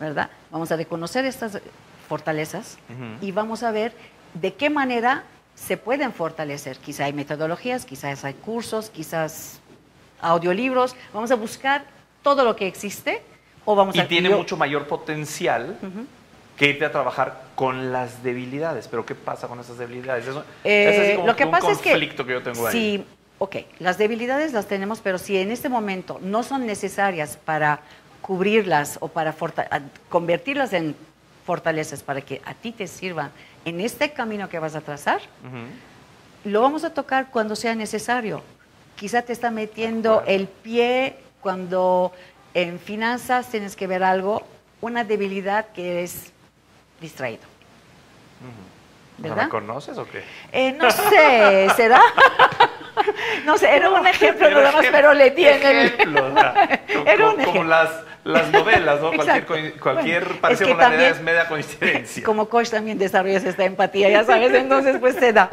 [0.00, 0.30] ¿Verdad?
[0.50, 1.60] Vamos a reconocer estas
[2.08, 2.78] fortalezas
[3.20, 3.92] y vamos a ver
[4.34, 6.76] de qué manera se pueden fortalecer.
[6.78, 9.60] Quizá hay metodologías, quizás hay cursos, quizás
[10.20, 10.94] audiolibros.
[11.12, 11.84] Vamos a buscar
[12.22, 13.22] todo lo que existe
[13.64, 14.08] o vamos y a...
[14.08, 15.76] tiene mucho mayor potencial
[16.56, 18.88] que irte a trabajar con las debilidades.
[18.88, 20.26] Pero ¿qué pasa con esas debilidades?
[20.26, 23.04] Eso, es como lo que un pasa conflicto que, yo tengo ahí.
[23.38, 27.80] ok, las debilidades las tenemos, pero si en este momento no son necesarias para
[28.26, 29.32] cubrirlas o para
[30.08, 30.96] convertirlas en
[31.46, 33.30] fortalezas para que a ti te sirvan
[33.64, 35.20] en este camino que vas a trazar,
[36.44, 38.42] lo vamos a tocar cuando sea necesario.
[38.96, 42.12] Quizá te está metiendo el pie cuando
[42.52, 44.42] en finanzas tienes que ver algo,
[44.80, 46.32] una debilidad que es
[47.00, 47.44] distraído.
[49.18, 49.44] ¿verdad?
[49.44, 50.24] ¿Me conoces o qué?
[50.52, 52.00] Eh, no sé, ¿será?
[53.44, 55.86] no sé, era un ejemplo nada más, pero le di en el...
[55.86, 57.64] Ejemplo, o sea, como, Era un como ejemplo.
[57.64, 57.90] las,
[58.26, 59.12] las novelas, ¿no?
[59.12, 59.80] Cualquier, Exacto.
[59.80, 62.22] cualquier Bueno, parecido es que con la realidad es media coincidencia.
[62.24, 65.48] Como coach también desarrollas esta empatía, ya sabes, entonces pues se da.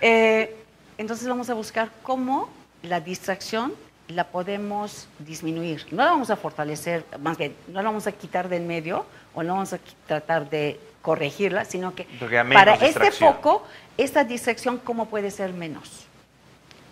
[0.00, 0.54] Eh,
[0.98, 2.50] entonces vamos a buscar cómo
[2.82, 3.72] la distracción
[4.08, 5.86] la podemos disminuir.
[5.90, 9.42] No la vamos a fortalecer, más bien, no la vamos a quitar del medio o
[9.42, 12.06] no vamos a tratar de corregirla, sino que
[12.52, 16.04] para este foco, esta distracción, ¿cómo puede ser menos?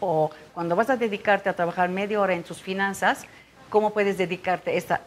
[0.00, 3.26] O cuando vas a dedicarte a trabajar media hora en tus finanzas,
[3.70, 5.00] ¿cómo puedes dedicarte esta,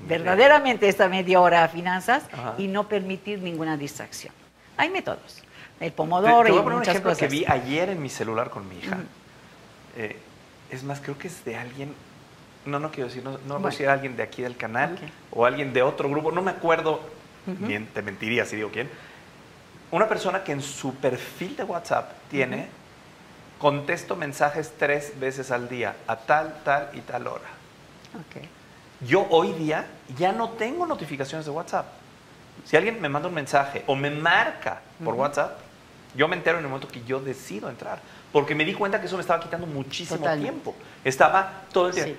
[0.00, 2.54] verdaderamente esta media hora a finanzas Ajá.
[2.58, 4.32] y no permitir ninguna distracción?
[4.76, 5.42] Hay métodos.
[5.80, 7.20] El Te, te pomodoro voy y a poner un muchas ejemplo cosas.
[7.20, 8.98] que vi ayer en mi celular con mi hija.
[9.96, 10.16] Eh,
[10.70, 11.94] es más, creo que es de alguien,
[12.64, 13.70] no, no quiero decir, no, no Bueno.
[13.72, 14.98] si era alguien de aquí del canal
[15.30, 17.00] o alguien de otro grupo, no me acuerdo,
[17.46, 18.88] bien, te mentiría si digo quién.
[19.90, 22.68] Una persona que en su perfil de WhatsApp tiene,
[23.58, 27.44] contesto mensajes tres veces al día, a tal, tal y tal hora.
[28.16, 28.42] Ok.
[29.06, 29.86] Yo hoy día
[30.16, 31.86] ya no tengo notificaciones de WhatsApp.
[32.64, 35.14] Si alguien me manda un mensaje o me marca por.
[35.14, 35.58] WhatsApp,
[36.14, 38.00] yo me entero en el momento que yo decido entrar.
[38.32, 40.74] Porque me di cuenta que eso me estaba quitando muchísimo tiempo.
[41.04, 42.16] Estaba todo el día, Sí.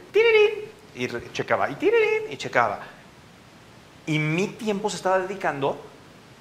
[0.95, 2.80] y checaba, y tirirín, y checaba.
[4.06, 5.80] Y mi tiempo se estaba dedicando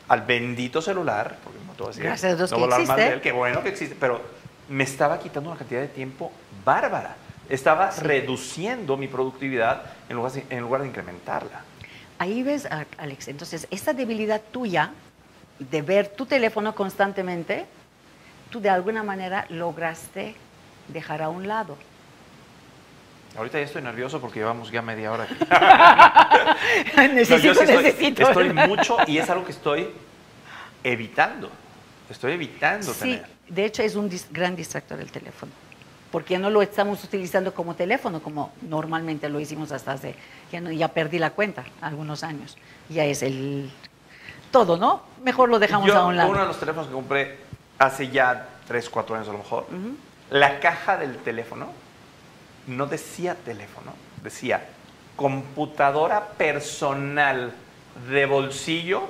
[0.08, 3.32] al bendito celular, porque no te voy a decir, Gracias a Dios no de él,
[3.32, 4.20] bueno que existe, pero
[4.68, 6.32] me estaba quitando una cantidad de tiempo
[6.64, 7.16] bárbara.
[7.48, 8.00] Estaba Sí.
[8.02, 11.60] reduciendo mi productividad en lugar, de, en lugar de incrementarla.
[12.18, 12.66] Ahí ves,
[12.98, 14.90] Alex, entonces esta debilidad tuya
[15.58, 17.66] de ver tu teléfono constantemente,
[18.50, 20.34] tú de alguna manera lograste
[20.88, 21.76] dejar a un lado.
[23.36, 25.24] Ahorita ya estoy nervioso porque llevamos ya media hora.
[25.24, 25.36] aquí.
[26.96, 28.22] No, necesito, yo sí estoy, necesito.
[28.28, 29.88] estoy mucho y es algo que estoy
[30.82, 31.50] evitando.
[32.08, 33.26] Estoy evitando Sí, tener.
[33.48, 35.52] de hecho es un dis- gran distractor el teléfono,
[36.10, 40.14] porque ya no lo estamos utilizando como teléfono, como normalmente lo hicimos hasta hace,
[40.52, 42.56] ya, no- ya perdí la cuenta, algunos años.
[42.88, 43.70] Ya es el
[44.50, 45.02] todo, ¿no?
[45.22, 46.30] Mejor lo dejamos Yo, a un lado.
[46.30, 47.38] uno de los teléfonos que compré
[47.78, 49.66] hace ya 3, 4 años a lo mejor,
[50.30, 51.68] la caja del teléfono
[52.66, 53.92] no decía teléfono,
[54.22, 54.64] decía
[55.16, 57.52] computadora personal
[58.10, 59.02] de bolsillo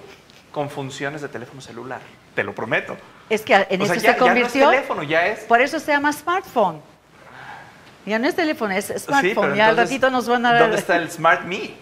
[0.52, 2.00] con funciones de teléfono celular.
[2.34, 2.96] Te lo prometo.
[3.28, 4.70] Es que en O eso sea, se ya, ya no es convirtió.
[4.70, 6.80] teléfono, ya es Por eso se llama smartphone.
[8.04, 9.34] Ya no es teléfono, es Sí, smartphone.
[9.34, 10.60] pero ya al entonces, ratito nos van a dar.
[10.62, 11.72] ¿Dónde está el Smart Me?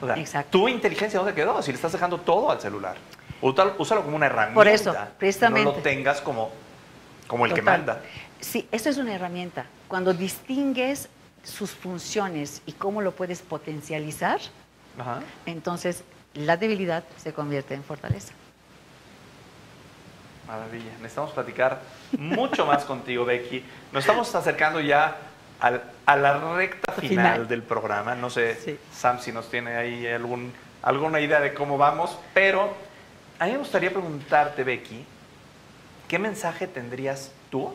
[0.00, 0.50] O sea, Exacto.
[0.58, 1.60] tu inteligencia, ¿dónde quedó?
[1.62, 2.96] Si le estás dejando todo al celular.
[3.40, 4.54] Úsalo, úsalo como una herramienta.
[4.54, 5.68] Por eso, precisamente.
[5.70, 6.50] No lo tengas como,
[7.26, 8.00] como el que manda.
[8.40, 9.66] Sí, eso es una herramienta.
[9.88, 11.08] Cuando distingues
[11.42, 14.38] sus funciones y cómo lo puedes potencializar,
[14.98, 15.20] Ajá.
[15.46, 18.32] entonces la debilidad se convierte en fortaleza.
[20.56, 20.90] Maravilla.
[20.98, 21.80] Necesitamos platicar
[22.18, 23.64] mucho más contigo, Becky.
[23.92, 25.16] Nos estamos acercando ya
[25.60, 27.48] al- a la recta Al final, final.
[27.48, 28.14] del programa.
[28.14, 28.78] No sé, Sí.
[28.92, 30.52] Sam, si nos tiene ahí algún,
[30.82, 32.74] alguna idea de cómo vamos, pero
[33.38, 35.04] a mí me gustaría preguntarte, Becky,
[36.08, 37.72] ¿qué mensaje tendrías tú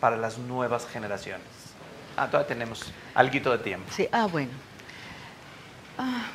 [0.00, 1.46] para las nuevas generaciones?
[2.16, 3.86] Ah, todavía tenemos algo de tiempo.
[3.92, 4.50] Sí, ah, bueno.
[5.98, 6.26] Ah,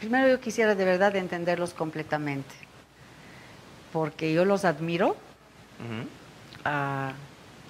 [0.00, 2.54] primero yo quisiera de verdad entenderlos completamente,
[3.92, 5.16] porque yo los admiro
[6.64, 7.12] a,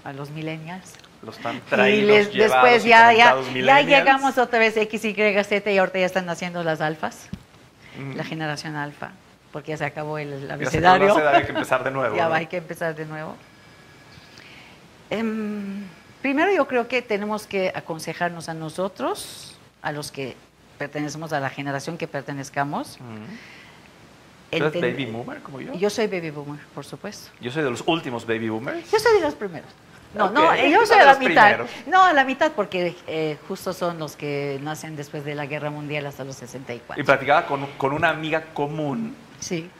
[0.04, 0.94] a los millennials.
[1.24, 5.14] Los tan Y traídos, les- llevados después y ya, ya, llegamos otra vez X, Y,
[5.14, 7.28] Z y ahorita ya están haciendo las alfas,
[8.16, 9.12] la generación alfa,
[9.52, 11.28] porque ya se acabó el Ya se acabó abecedario.
[11.28, 12.16] hay que empezar de nuevo.
[12.16, 12.34] ya ¿no?
[12.34, 13.36] hay que empezar de nuevo.
[15.10, 15.84] Em,
[16.22, 20.36] primero yo creo que tenemos que aconsejarnos a nosotros, a los que
[20.78, 22.98] pertenecemos a la generación que pertenezcamos.
[24.58, 25.72] ¿Tú eres baby boomer como yo?
[25.74, 27.30] Yo soy baby boomer, por supuesto.
[27.40, 28.90] Yo soy de los últimos baby boomers.
[28.90, 29.70] Yo soy de los primeros.
[30.14, 31.46] No, Ok, no, yo tú soy de la mitad.
[31.56, 31.70] primeros.
[31.86, 36.04] No, la mitad porque eh, justo son los que nacen después de la Guerra Mundial
[36.06, 37.02] hasta los Y 64.
[37.04, 39.70] platicaba con, con una amiga común, Sí,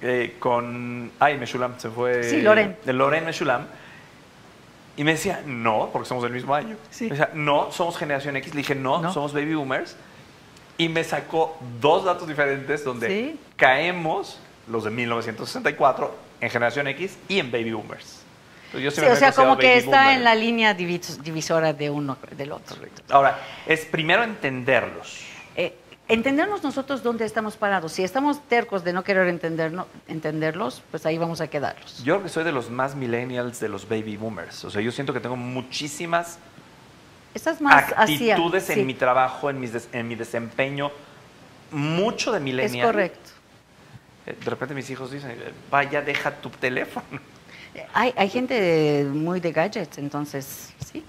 [0.00, 1.10] eh, con...
[1.20, 2.24] Ay, Meshulam, se fue...
[2.24, 2.76] Sí, Loren.
[2.84, 3.66] De Loren Meshulam.
[4.96, 6.76] Y me decía, no, porque somos del mismo año.
[6.90, 7.04] Sí.
[7.04, 8.54] Me decía, no, somos generación X.
[8.54, 9.12] Le dije, no, No.
[9.12, 9.96] somos baby boomers.
[10.76, 13.40] Y me sacó dos datos diferentes donde Sí.
[13.56, 18.20] caemos, los de 1964, en generación X y en baby boomers.
[18.72, 20.16] Yo Sí, o sea, como que está boomer.
[20.16, 22.76] en la línea divis- divisora de uno del otro.
[23.08, 25.20] Ahora, es primero entenderlos.
[25.54, 25.76] Eh,
[26.08, 27.92] entendernos nosotros dónde estamos parados.
[27.92, 31.98] Si estamos tercos de no querer entenderno- entenderlos, pues ahí vamos a quedarlos.
[32.02, 34.64] Yo creo que soy de los más millennials de los baby boomers.
[34.64, 36.40] O sea, yo siento que tengo muchísimas
[37.34, 38.34] Estás más hacia.
[38.34, 40.90] actitudes sí, en mi trabajo, en, mis des- en mi desempeño,
[41.70, 42.86] mucho de Es millennial.
[42.86, 43.30] correcto.
[44.26, 45.36] Eh, De repente mis hijos dicen,
[45.70, 47.06] vaya, deja tu teléfono.
[47.92, 51.02] Hay, hay gente muy de gadgets, entonces sí,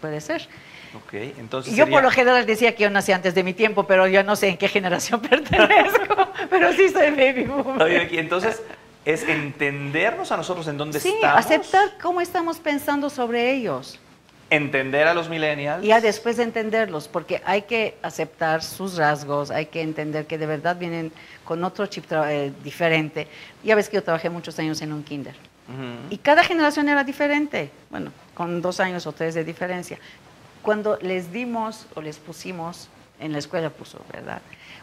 [0.00, 0.48] puede ser.
[0.96, 3.84] Ok, entonces Yo sería- por lo general decía que yo nací antes de mi tiempo,
[3.86, 8.12] pero yo no sé en qué generación pertenezco, pero sí soy baby boomer.
[8.14, 8.60] Entonces
[9.04, 11.38] es entendernos a nosotros en dónde Sí, estamos.
[11.46, 14.00] aceptar cómo estamos pensando sobre ellos.
[14.48, 15.82] Entender a los millennials.
[15.84, 20.38] Y ya después de entenderlos, porque hay que aceptar sus rasgos, hay que entender que
[20.38, 21.12] de verdad vienen
[21.44, 23.26] con otro chip eh, diferente.
[23.64, 25.34] Ya ves que yo trabajé muchos años en un kinder.
[25.68, 26.14] Ujú.
[26.14, 29.98] Y cada generación era diferente, bueno, con dos años o tres de diferencia.
[30.62, 32.88] Cuando les dimos o les pusimos,
[33.18, 34.40] en la escuela puso, ¿verdad?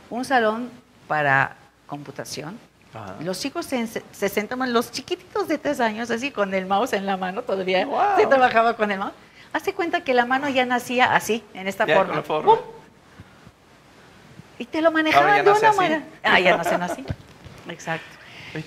[0.09, 0.69] Un salón
[1.07, 1.55] para
[1.87, 2.59] computación.
[2.93, 3.15] Ajá.
[3.21, 7.05] Los chicos se, se sentaban, los chiquititos de tres años, así con el mouse en
[7.05, 8.17] la mano, todavía Wow.
[8.17, 9.13] se trabajaba con el mouse.
[9.53, 12.21] Hazte cuenta que la mano ya nacía así, en esta Ya, forma.
[12.23, 12.57] forma.
[14.59, 16.03] Y te lo manejaban de una manera.
[16.23, 17.05] Ah, ya nacen así.
[17.69, 18.05] Exacto.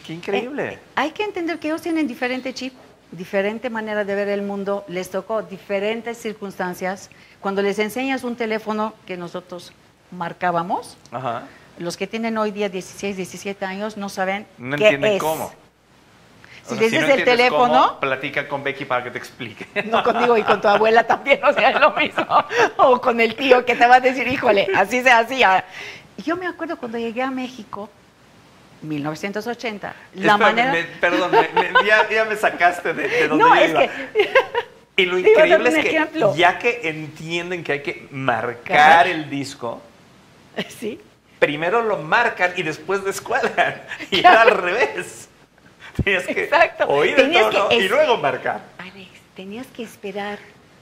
[0.04, 0.74] Qué increíble.
[0.74, 2.72] Eh, hay que entender que ellos tienen diferente chip,
[3.12, 7.10] diferente manera de ver el mundo, les tocó diferentes circunstancias.
[7.40, 9.72] Cuando les enseñas un teléfono que nosotros
[10.10, 11.44] marcábamos, Ajá.
[11.78, 15.20] los que tienen hoy día 16, 17 años no saben No qué entienden es.
[15.20, 15.52] cómo.
[16.66, 19.18] Si O sea, les dices no el teléfono, cómo, platica con Becky para que te
[19.18, 19.66] explique.
[19.86, 22.26] no contigo y con tu abuela también, o sea, es lo mismo.
[22.78, 25.64] O con el tío que te va a decir, híjole, así se hacía.
[26.24, 27.88] Yo me acuerdo cuando llegué a México,
[28.82, 30.72] 1980, la Espérame, manera...
[30.72, 33.80] me- perdón, me- me- ya, ya me sacaste de, de donde No, yo es iba.
[33.82, 33.90] que...
[34.96, 36.34] Y lo increíble es que ejemplo.
[36.36, 39.82] ya que entienden que hay que marcar el disco,
[40.80, 41.00] Sí.
[41.38, 43.82] primero lo marcan y después descuadran.
[44.10, 45.28] Y era al revés.
[46.04, 46.84] Tenías que Exacto.
[46.88, 48.60] oír el tono que y luego marcar.
[48.78, 50.38] Alex, tenías que esperar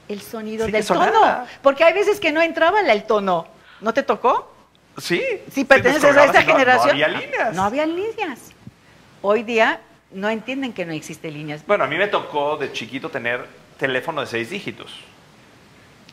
[0.07, 1.45] el sonido Sí, del tono.
[1.61, 3.47] Porque hay veces que no entraba el tono.
[3.81, 4.53] ¿No te tocó?
[4.97, 5.21] Sí.
[5.51, 6.85] Si perteneces a esta no- generación.
[6.87, 7.55] No había líneas.
[7.55, 8.39] No había líneas.
[9.21, 11.65] Hoy día no entienden que no existen líneas.
[11.65, 13.45] Bueno, a mí me tocó de chiquito tener
[13.77, 14.93] teléfono de seis dígitos.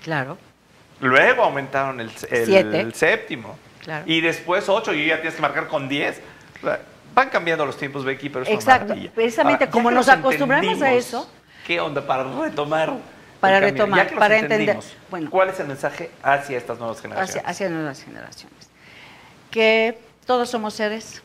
[0.03, 0.39] Claro,
[1.01, 3.59] Luego aumentaron el, el- el séptimo.
[3.83, 4.05] Claro.
[4.07, 6.21] Y después ocho y ya tienes que marcar con diez.
[7.15, 8.95] Van cambiando los tiempos, Becky, pero es una Exacto.
[9.15, 11.29] Precisamente ya como nos acostumbramos a eso.
[11.67, 12.95] ¿Qué onda para retomar?
[13.41, 14.79] Para retomar, para entender.
[15.11, 15.31] Bueno.
[15.31, 17.37] ¿Cuál es el mensaje hacia estas nuevas generaciones?
[17.37, 18.69] hacia, hacia nuevas generaciones.
[19.51, 21.23] Que todos somos seres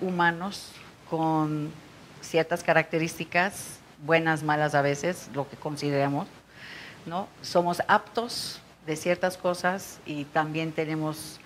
[0.00, 0.72] humanos
[1.08, 1.72] con
[2.20, 6.26] ciertas características, buenas, malas a veces, lo que consideramos,
[7.06, 7.28] ¿no?
[7.42, 11.39] Somos aptos de ciertas cosas y también tenemos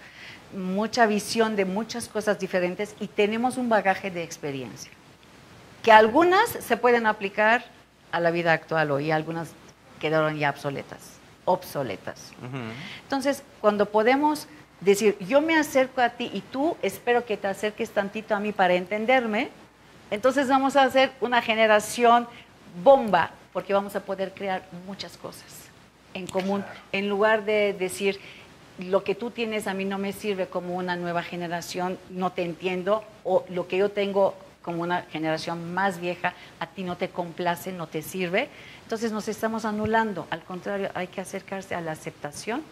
[0.55, 4.91] mucha visión de muchas cosas diferentes y tenemos un bagaje de experiencia,
[5.83, 7.65] que algunas se pueden aplicar
[8.13, 9.51] a la vida actual hoy y algunas
[10.01, 12.33] quedaron ya obsoletas, obsoletas.
[12.39, 12.59] Ujú.
[13.03, 14.47] Entonces, cuando podemos
[14.81, 18.53] decir, yo me acerco a ti y tú espero que te acerques tantito a mí
[18.53, 19.51] para entenderme,
[20.11, 22.29] entonces vamos a hacer una generación
[22.83, 25.65] bomba, porque vamos a poder crear muchas cosas
[26.13, 28.21] en común, en lugar de decir,
[28.79, 32.43] lo que tú tienes a mí no me sirve como una nueva generación, no te
[32.43, 37.11] entiendo, o lo que yo tengo como una generación más vieja, a ti no te
[37.11, 38.49] complace, no te sirve.
[38.83, 40.27] Entonces nos estamos anulando.
[40.31, 42.63] Al contrario, hay que acercarse a la aceptación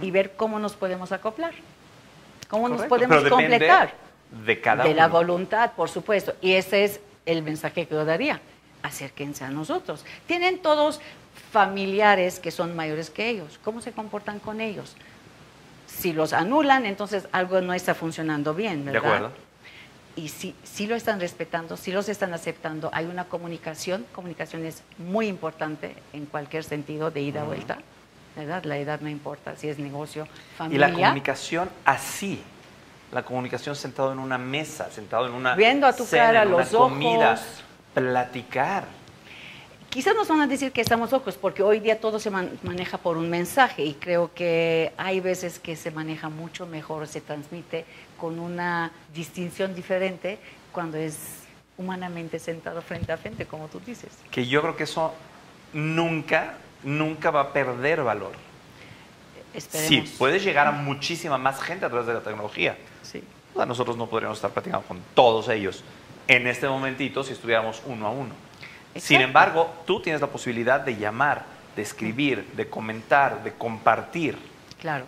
[0.00, 1.52] y ver cómo nos podemos acoplar,
[2.48, 3.92] cómo nos podemos pero completar.
[4.46, 4.96] De cada de uno.
[4.96, 6.34] la voluntad, por supuesto.
[6.40, 8.40] Y ese es el mensaje que yo daría.
[8.82, 10.04] Acérquense a nosotros.
[10.26, 11.00] Tienen todos
[11.54, 13.60] familiares que son mayores que ellos.
[13.62, 14.96] ¿Cómo se comportan con ellos?
[15.86, 19.14] Si los anulan, entonces algo no está funcionando bien, De ¿verdad?
[19.14, 19.32] acuerdo.
[20.16, 24.04] Y si, si lo están respetando, si los están aceptando, hay una comunicación.
[24.12, 27.78] Comunicación es muy importante en cualquier sentido de ida o vuelta.
[28.34, 28.64] ¿verdad?
[28.64, 30.88] La edad no importa, si es negocio, Y familia.
[30.88, 32.42] la comunicación así.
[33.12, 36.48] La comunicación sentado en una mesa, sentado en una Viendo a tu cena, cara, en
[36.48, 36.88] una los ojos.
[36.90, 37.40] comida,
[37.94, 38.84] platicar.
[39.94, 42.98] Quizás nos van a decir que estamos locos, porque hoy día todo se man- maneja
[42.98, 47.84] por un mensaje y creo que hay veces que se maneja mucho mejor, se transmite
[48.18, 50.38] con una distinción diferente
[50.72, 51.16] cuando es
[51.78, 54.10] humanamente sentado frente a frente, como tú dices.
[54.32, 55.14] Que yo creo que eso
[55.72, 58.32] nunca, nunca va a perder valor.
[59.54, 60.08] Esperemos.
[60.08, 62.76] Sí, puedes llegar a muchísima más gente a través de la tecnología.
[63.02, 63.22] Sí.
[63.54, 65.84] O sea, nosotros no podríamos estar platicando con todos ellos
[66.26, 68.43] en este momentito si estuviéramos uno a uno.
[68.96, 71.44] Sin embargo, tú tienes la posibilidad de llamar,
[71.76, 74.38] de escribir, de comentar, de compartir
[74.80, 75.06] Claro.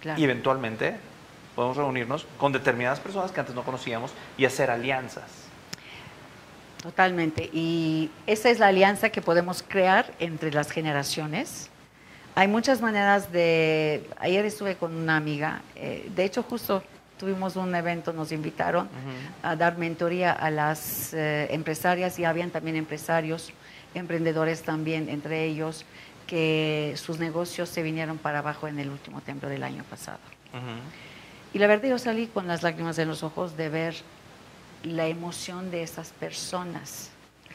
[0.00, 0.20] claro.
[0.20, 0.96] y eventualmente
[1.56, 5.48] podemos reunirnos con determinadas personas que antes no conocíamos y hacer alianzas.
[6.82, 7.50] Totalmente.
[7.52, 11.70] Y esa es la alianza que podemos crear entre las generaciones.
[12.36, 14.08] Hay muchas maneras de...
[14.20, 16.84] Ayer estuve con una amiga, eh, de hecho justo
[17.18, 18.88] tuvimos un evento, nos invitaron
[19.42, 23.52] a dar mentoría a las eh, empresarias y habían también empresarios,
[23.94, 25.84] emprendedores también entre ellos,
[26.26, 30.20] que sus negocios se vinieron para abajo en el último templo del año pasado.
[31.52, 33.94] Y la verdad yo salí con las lágrimas en los ojos de ver
[34.82, 37.10] la emoción de esas personas.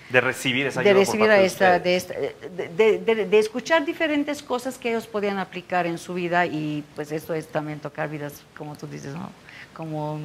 [0.10, 0.94] De recibir esa ayuda.
[0.94, 5.86] De recibir a esta, de, esta de, de, escuchar diferentes cosas que ellos podían aplicar
[5.88, 9.30] en su vida y pues eso es también tocar vidas, como tú dices, ¿no?
[9.74, 10.20] Como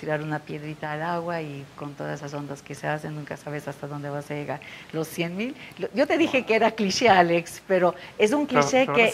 [0.00, 3.68] tirar una piedrita al agua y con todas esas ondas que se hacen, nunca sabes
[3.68, 4.60] hasta dónde vas a llegar.
[4.92, 5.56] Los 100 mil,
[5.94, 9.12] yo te dije que era cliché, Alex, pero es un cliché que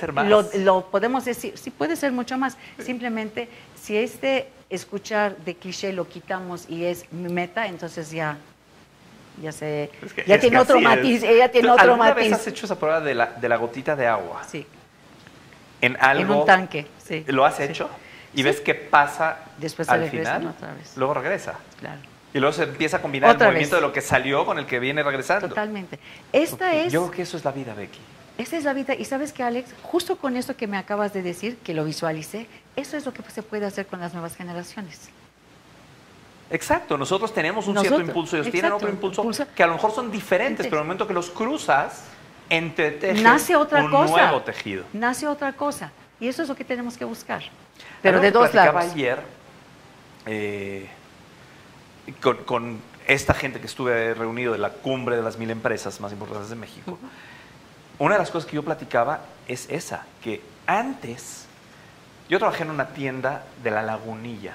[0.58, 2.56] lo, podemos decir, sí puede ser mucho más.
[2.78, 3.48] Simplemente,
[3.80, 8.38] si este escuchar de cliché lo quitamos y es meta, entonces ya
[9.40, 9.90] ya se
[10.26, 12.30] ya tiene otro matiz, ella tiene otro ¿alguna matiz.
[12.30, 14.42] Vez has hecho esa prueba de la, de la gotita de agua?
[14.44, 14.66] Sí.
[15.80, 16.34] En algo.
[16.34, 17.24] En un tanque, sí.
[17.28, 17.88] ¿Lo has hecho?
[18.34, 20.96] Y ves qué pasa Después al final, otra vez.
[20.96, 21.54] luego regresa.
[21.78, 22.00] Claro.
[22.32, 24.78] Y luego se empieza a combinar el movimiento de lo que salió con el que
[24.78, 25.48] viene regresando.
[25.48, 25.98] Totalmente.
[26.32, 26.92] Esta es...
[26.92, 27.98] Yo creo que eso es la vida, Becky.
[28.38, 28.94] Esta es la vida.
[28.94, 32.46] Y sabes que, Alex, justo con esto que me acabas de decir, que lo visualicé,
[32.76, 35.10] eso es lo que se puede hacer con las nuevas generaciones.
[36.50, 39.24] Exacto, nosotros tenemos un cierto impulso, ellos tienen otro impulso,
[39.54, 42.04] que a lo mejor son diferentes, pero en el momento que los cruzas,
[42.48, 44.10] entretejen Nace otra un cosa.
[44.10, 44.84] nuevo tejido.
[44.92, 45.92] Nace otra cosa.
[46.18, 47.42] Y eso es lo que tenemos que buscar.
[48.02, 48.84] Pero de dos lados.
[48.84, 49.20] ayer
[50.26, 50.88] eh,
[52.20, 56.50] con, esta gente que estuve reunido de la cumbre de las mil empresas más importantes
[56.50, 56.98] de México.
[57.98, 61.46] Una de las cosas que yo platicaba es esa, que antes
[62.28, 64.54] yo trabajé en una tienda de la Lagunilla,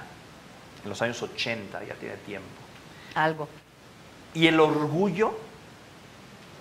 [0.83, 2.47] en los años 80, ya tiene tiempo.
[3.13, 3.49] Algo.
[4.33, 5.37] Y el orgullo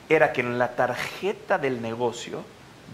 [0.08, 2.44] era que en la tarjeta del negocio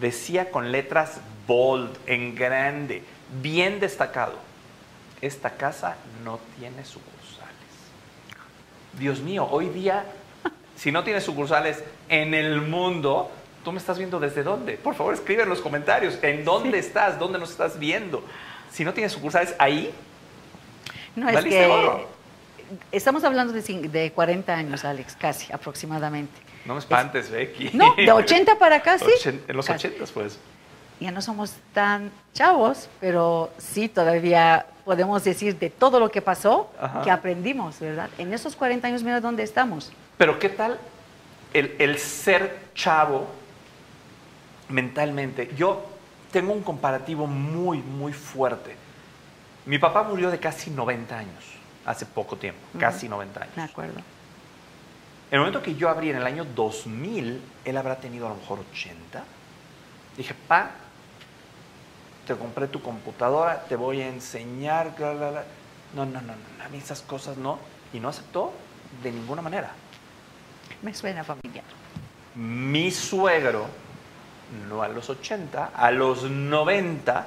[0.01, 3.03] decía con letras bold, en grande,
[3.43, 4.35] bien destacado,
[5.21, 7.51] esta casa no tiene sucursales.
[8.99, 10.05] Dios mío, hoy día,
[10.77, 13.31] si no tiene sucursales en el mundo,
[13.65, 14.75] tú me estás viendo desde dónde?
[14.75, 17.19] Por favor, escribe en los comentarios, ¿en dónde estás?
[17.19, 18.25] ¿Dónde nos estás viendo?
[18.71, 19.93] Si no tienes sucursales ahí,
[21.17, 22.07] no es que
[22.93, 26.41] estamos hablando de, de 40 años, Alex, casi aproximadamente.
[26.65, 27.71] No me espantes, Becky.
[27.73, 29.07] No, de 80 para acá sí.
[29.49, 30.39] En los 80 pues
[31.01, 36.71] ya no somos tan chavos, pero sí todavía podemos decir de todo lo que pasó
[37.03, 38.11] que aprendimos, ¿verdad?
[38.19, 39.93] En esos 40 años, mira dónde estamos.
[40.19, 40.79] Pero ¿qué tal
[41.55, 43.27] el, el ser chavo
[44.69, 45.51] mentalmente?
[45.57, 45.85] Yo
[46.31, 48.77] tengo un comparativo muy, muy fuerte.
[49.67, 51.45] Mi papá murió de casi 90 años,
[51.85, 53.57] hace poco tiempo, casi 90 años.
[53.57, 54.01] De acuerdo.
[55.31, 58.37] En el momento que yo abrí en el año 2000, él habrá tenido a lo
[58.37, 59.23] mejor 80.
[60.17, 60.71] Dije, pa,
[62.31, 65.45] te compré tu computadora, te voy a enseñar, bla, bla, bla.
[65.97, 67.59] No, no, no, no, a mí esas cosas no.
[67.93, 68.53] Y no aceptó
[69.03, 69.73] de ninguna manera.
[70.81, 71.65] Me suena familiar.
[72.37, 73.67] Mi suegro,
[74.69, 77.27] no a los 80, a los 90,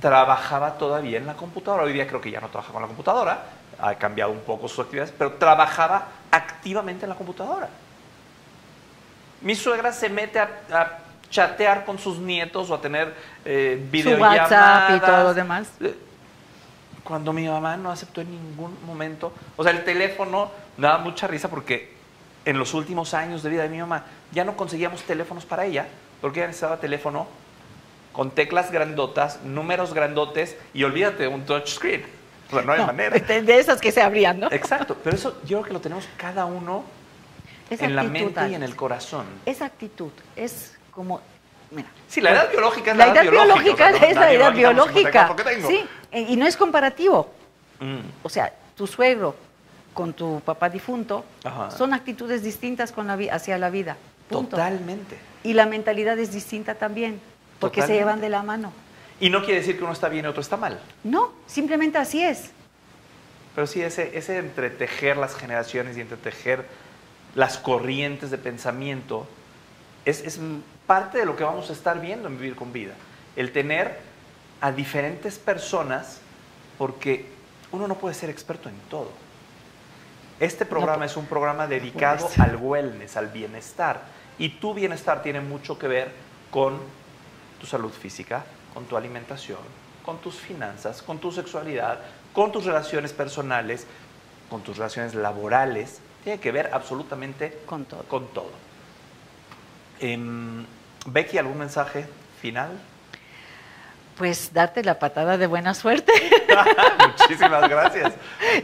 [0.00, 1.82] trabajaba todavía en la computadora.
[1.82, 3.46] Hoy día creo que ya no trabaja con la computadora,
[3.80, 7.68] ha cambiado un poco sus actividades, pero trabajaba activamente en la computadora.
[9.40, 13.14] Mi suegra se mete a chatear con sus nietos o a tener
[13.44, 14.48] eh, videollamadas.
[14.48, 15.68] Su WhatsApp y todo lo demás.
[15.80, 15.94] Eh,
[17.04, 21.48] cuando mi mamá no aceptó en ningún momento, o sea, el teléfono daba mucha risa
[21.48, 21.94] porque
[22.44, 25.86] en los últimos años de vida de mi mamá ya no conseguíamos teléfonos para ella,
[26.20, 27.28] porque ella necesitaba teléfono
[28.12, 32.04] con teclas grandotas, números grandotes y olvídate, un touchscreen.
[32.48, 33.18] O sea, no hay manera.
[33.18, 34.48] De esas que se abrían, ¿no?
[34.50, 36.84] Exacto, pero eso yo creo que lo tenemos cada uno
[37.70, 39.26] en la mente y en el corazón.
[39.44, 41.20] Esa actitud es como
[41.70, 43.90] Mira, sí, la edad biológica es la, edad biológica.
[43.90, 45.36] es la edad biológica.
[45.66, 47.30] Sí, y no es comparativo.
[47.80, 47.98] Mm.
[48.22, 49.34] O sea, tu suegro
[49.92, 51.24] con tu papá difunto
[51.76, 53.96] son actitudes distintas con la hacia la vida.
[54.30, 55.18] Totalmente.
[55.42, 57.20] Y la mentalidad es distinta también,
[57.58, 58.72] porque se llevan de la mano.
[59.18, 60.78] Y no quiere decir que uno está bien y otro está mal.
[61.02, 62.50] No, simplemente así es.
[63.54, 66.66] Pero sí, ese, ese entretejer las generaciones y entretejer
[67.34, 69.26] las corrientes de pensamiento
[70.04, 70.38] es, es
[70.86, 72.94] parte de lo que vamos a estar viendo en Vivir con Vida.
[73.34, 73.98] El tener
[74.60, 76.20] a diferentes personas,
[76.78, 77.26] porque
[77.72, 79.10] uno no puede ser experto en todo.
[80.38, 84.02] Este programa es un programa dedicado al wellness, al bienestar.
[84.38, 86.12] Y tu bienestar tiene mucho que ver
[86.50, 86.78] con
[87.58, 89.58] tu salud física, con tu alimentación,
[90.04, 92.00] con tus finanzas, con tu sexualidad,
[92.34, 93.86] con tus relaciones personales,
[94.50, 96.00] con tus relaciones laborales.
[96.22, 98.02] Tiene que ver absolutamente con todo.
[98.02, 98.50] Con todo.
[100.00, 100.66] Em,
[101.06, 102.06] Becky, ¿algún mensaje
[102.40, 102.70] final?
[104.16, 106.12] Pues darte la patada de buena suerte.
[107.18, 108.14] Muchísimas gracias.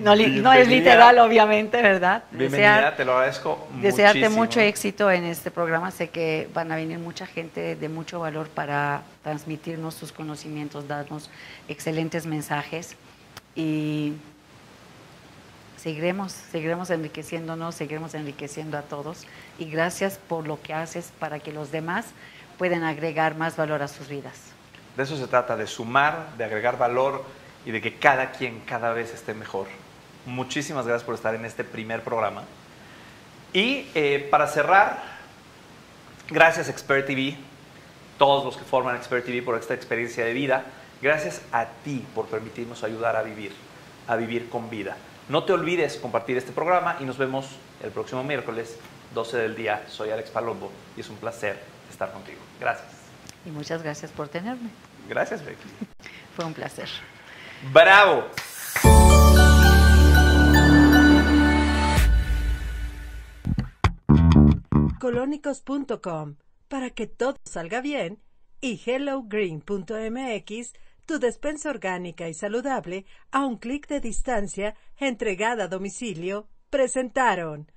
[0.01, 2.24] No, es literal, obviamente, ¿verdad?
[2.30, 3.68] Bienvenida, te lo agradezco.
[3.82, 5.90] Desearte mucho éxito en este programa.
[5.90, 11.28] Sé que van a venir mucha gente de mucho valor para transmitirnos sus conocimientos, darnos
[11.68, 12.97] excelentes mensajes
[13.55, 14.14] y
[15.76, 19.26] seguiremos, seguiremos enriqueciéndonos, seguiremos enriqueciendo a todos
[19.59, 22.07] y gracias por lo que haces para que los demás
[22.59, 24.53] puedan agregar más valor a sus vidas.
[24.96, 27.24] De eso se trata, de sumar, de agregar valor
[27.64, 29.66] y de que cada quien cada vez esté mejor.
[30.26, 32.44] Muchísimas gracias por estar en este primer programa.
[33.53, 35.03] Y eh, para cerrar,
[36.28, 37.36] gracias Expert TV,
[38.18, 40.64] todos los que forman Expert TV por esta experiencia de vida.
[41.00, 43.53] Gracias a ti por permitirnos ayudar a vivir,
[44.07, 44.96] a vivir con vida.
[45.28, 47.46] No te olvides compartir este programa y nos vemos
[47.82, 48.78] el próximo miércoles,
[49.14, 49.84] 12 del día.
[49.88, 51.58] Soy Alex Palombo y es un placer
[51.90, 52.38] estar contigo.
[52.60, 52.88] Gracias.
[53.44, 54.70] Y muchas gracias por tenerme.
[55.08, 55.68] Gracias, Becky.
[56.36, 56.88] Fue un placer.
[57.72, 58.26] Bravo.
[65.02, 66.36] colónicos.com
[66.68, 68.22] para que todo salga bien
[68.60, 70.72] y hellogreen.mx,
[71.06, 77.72] tu despensa orgánica y saludable a un clic de distancia entregada a domicilio, presentaron.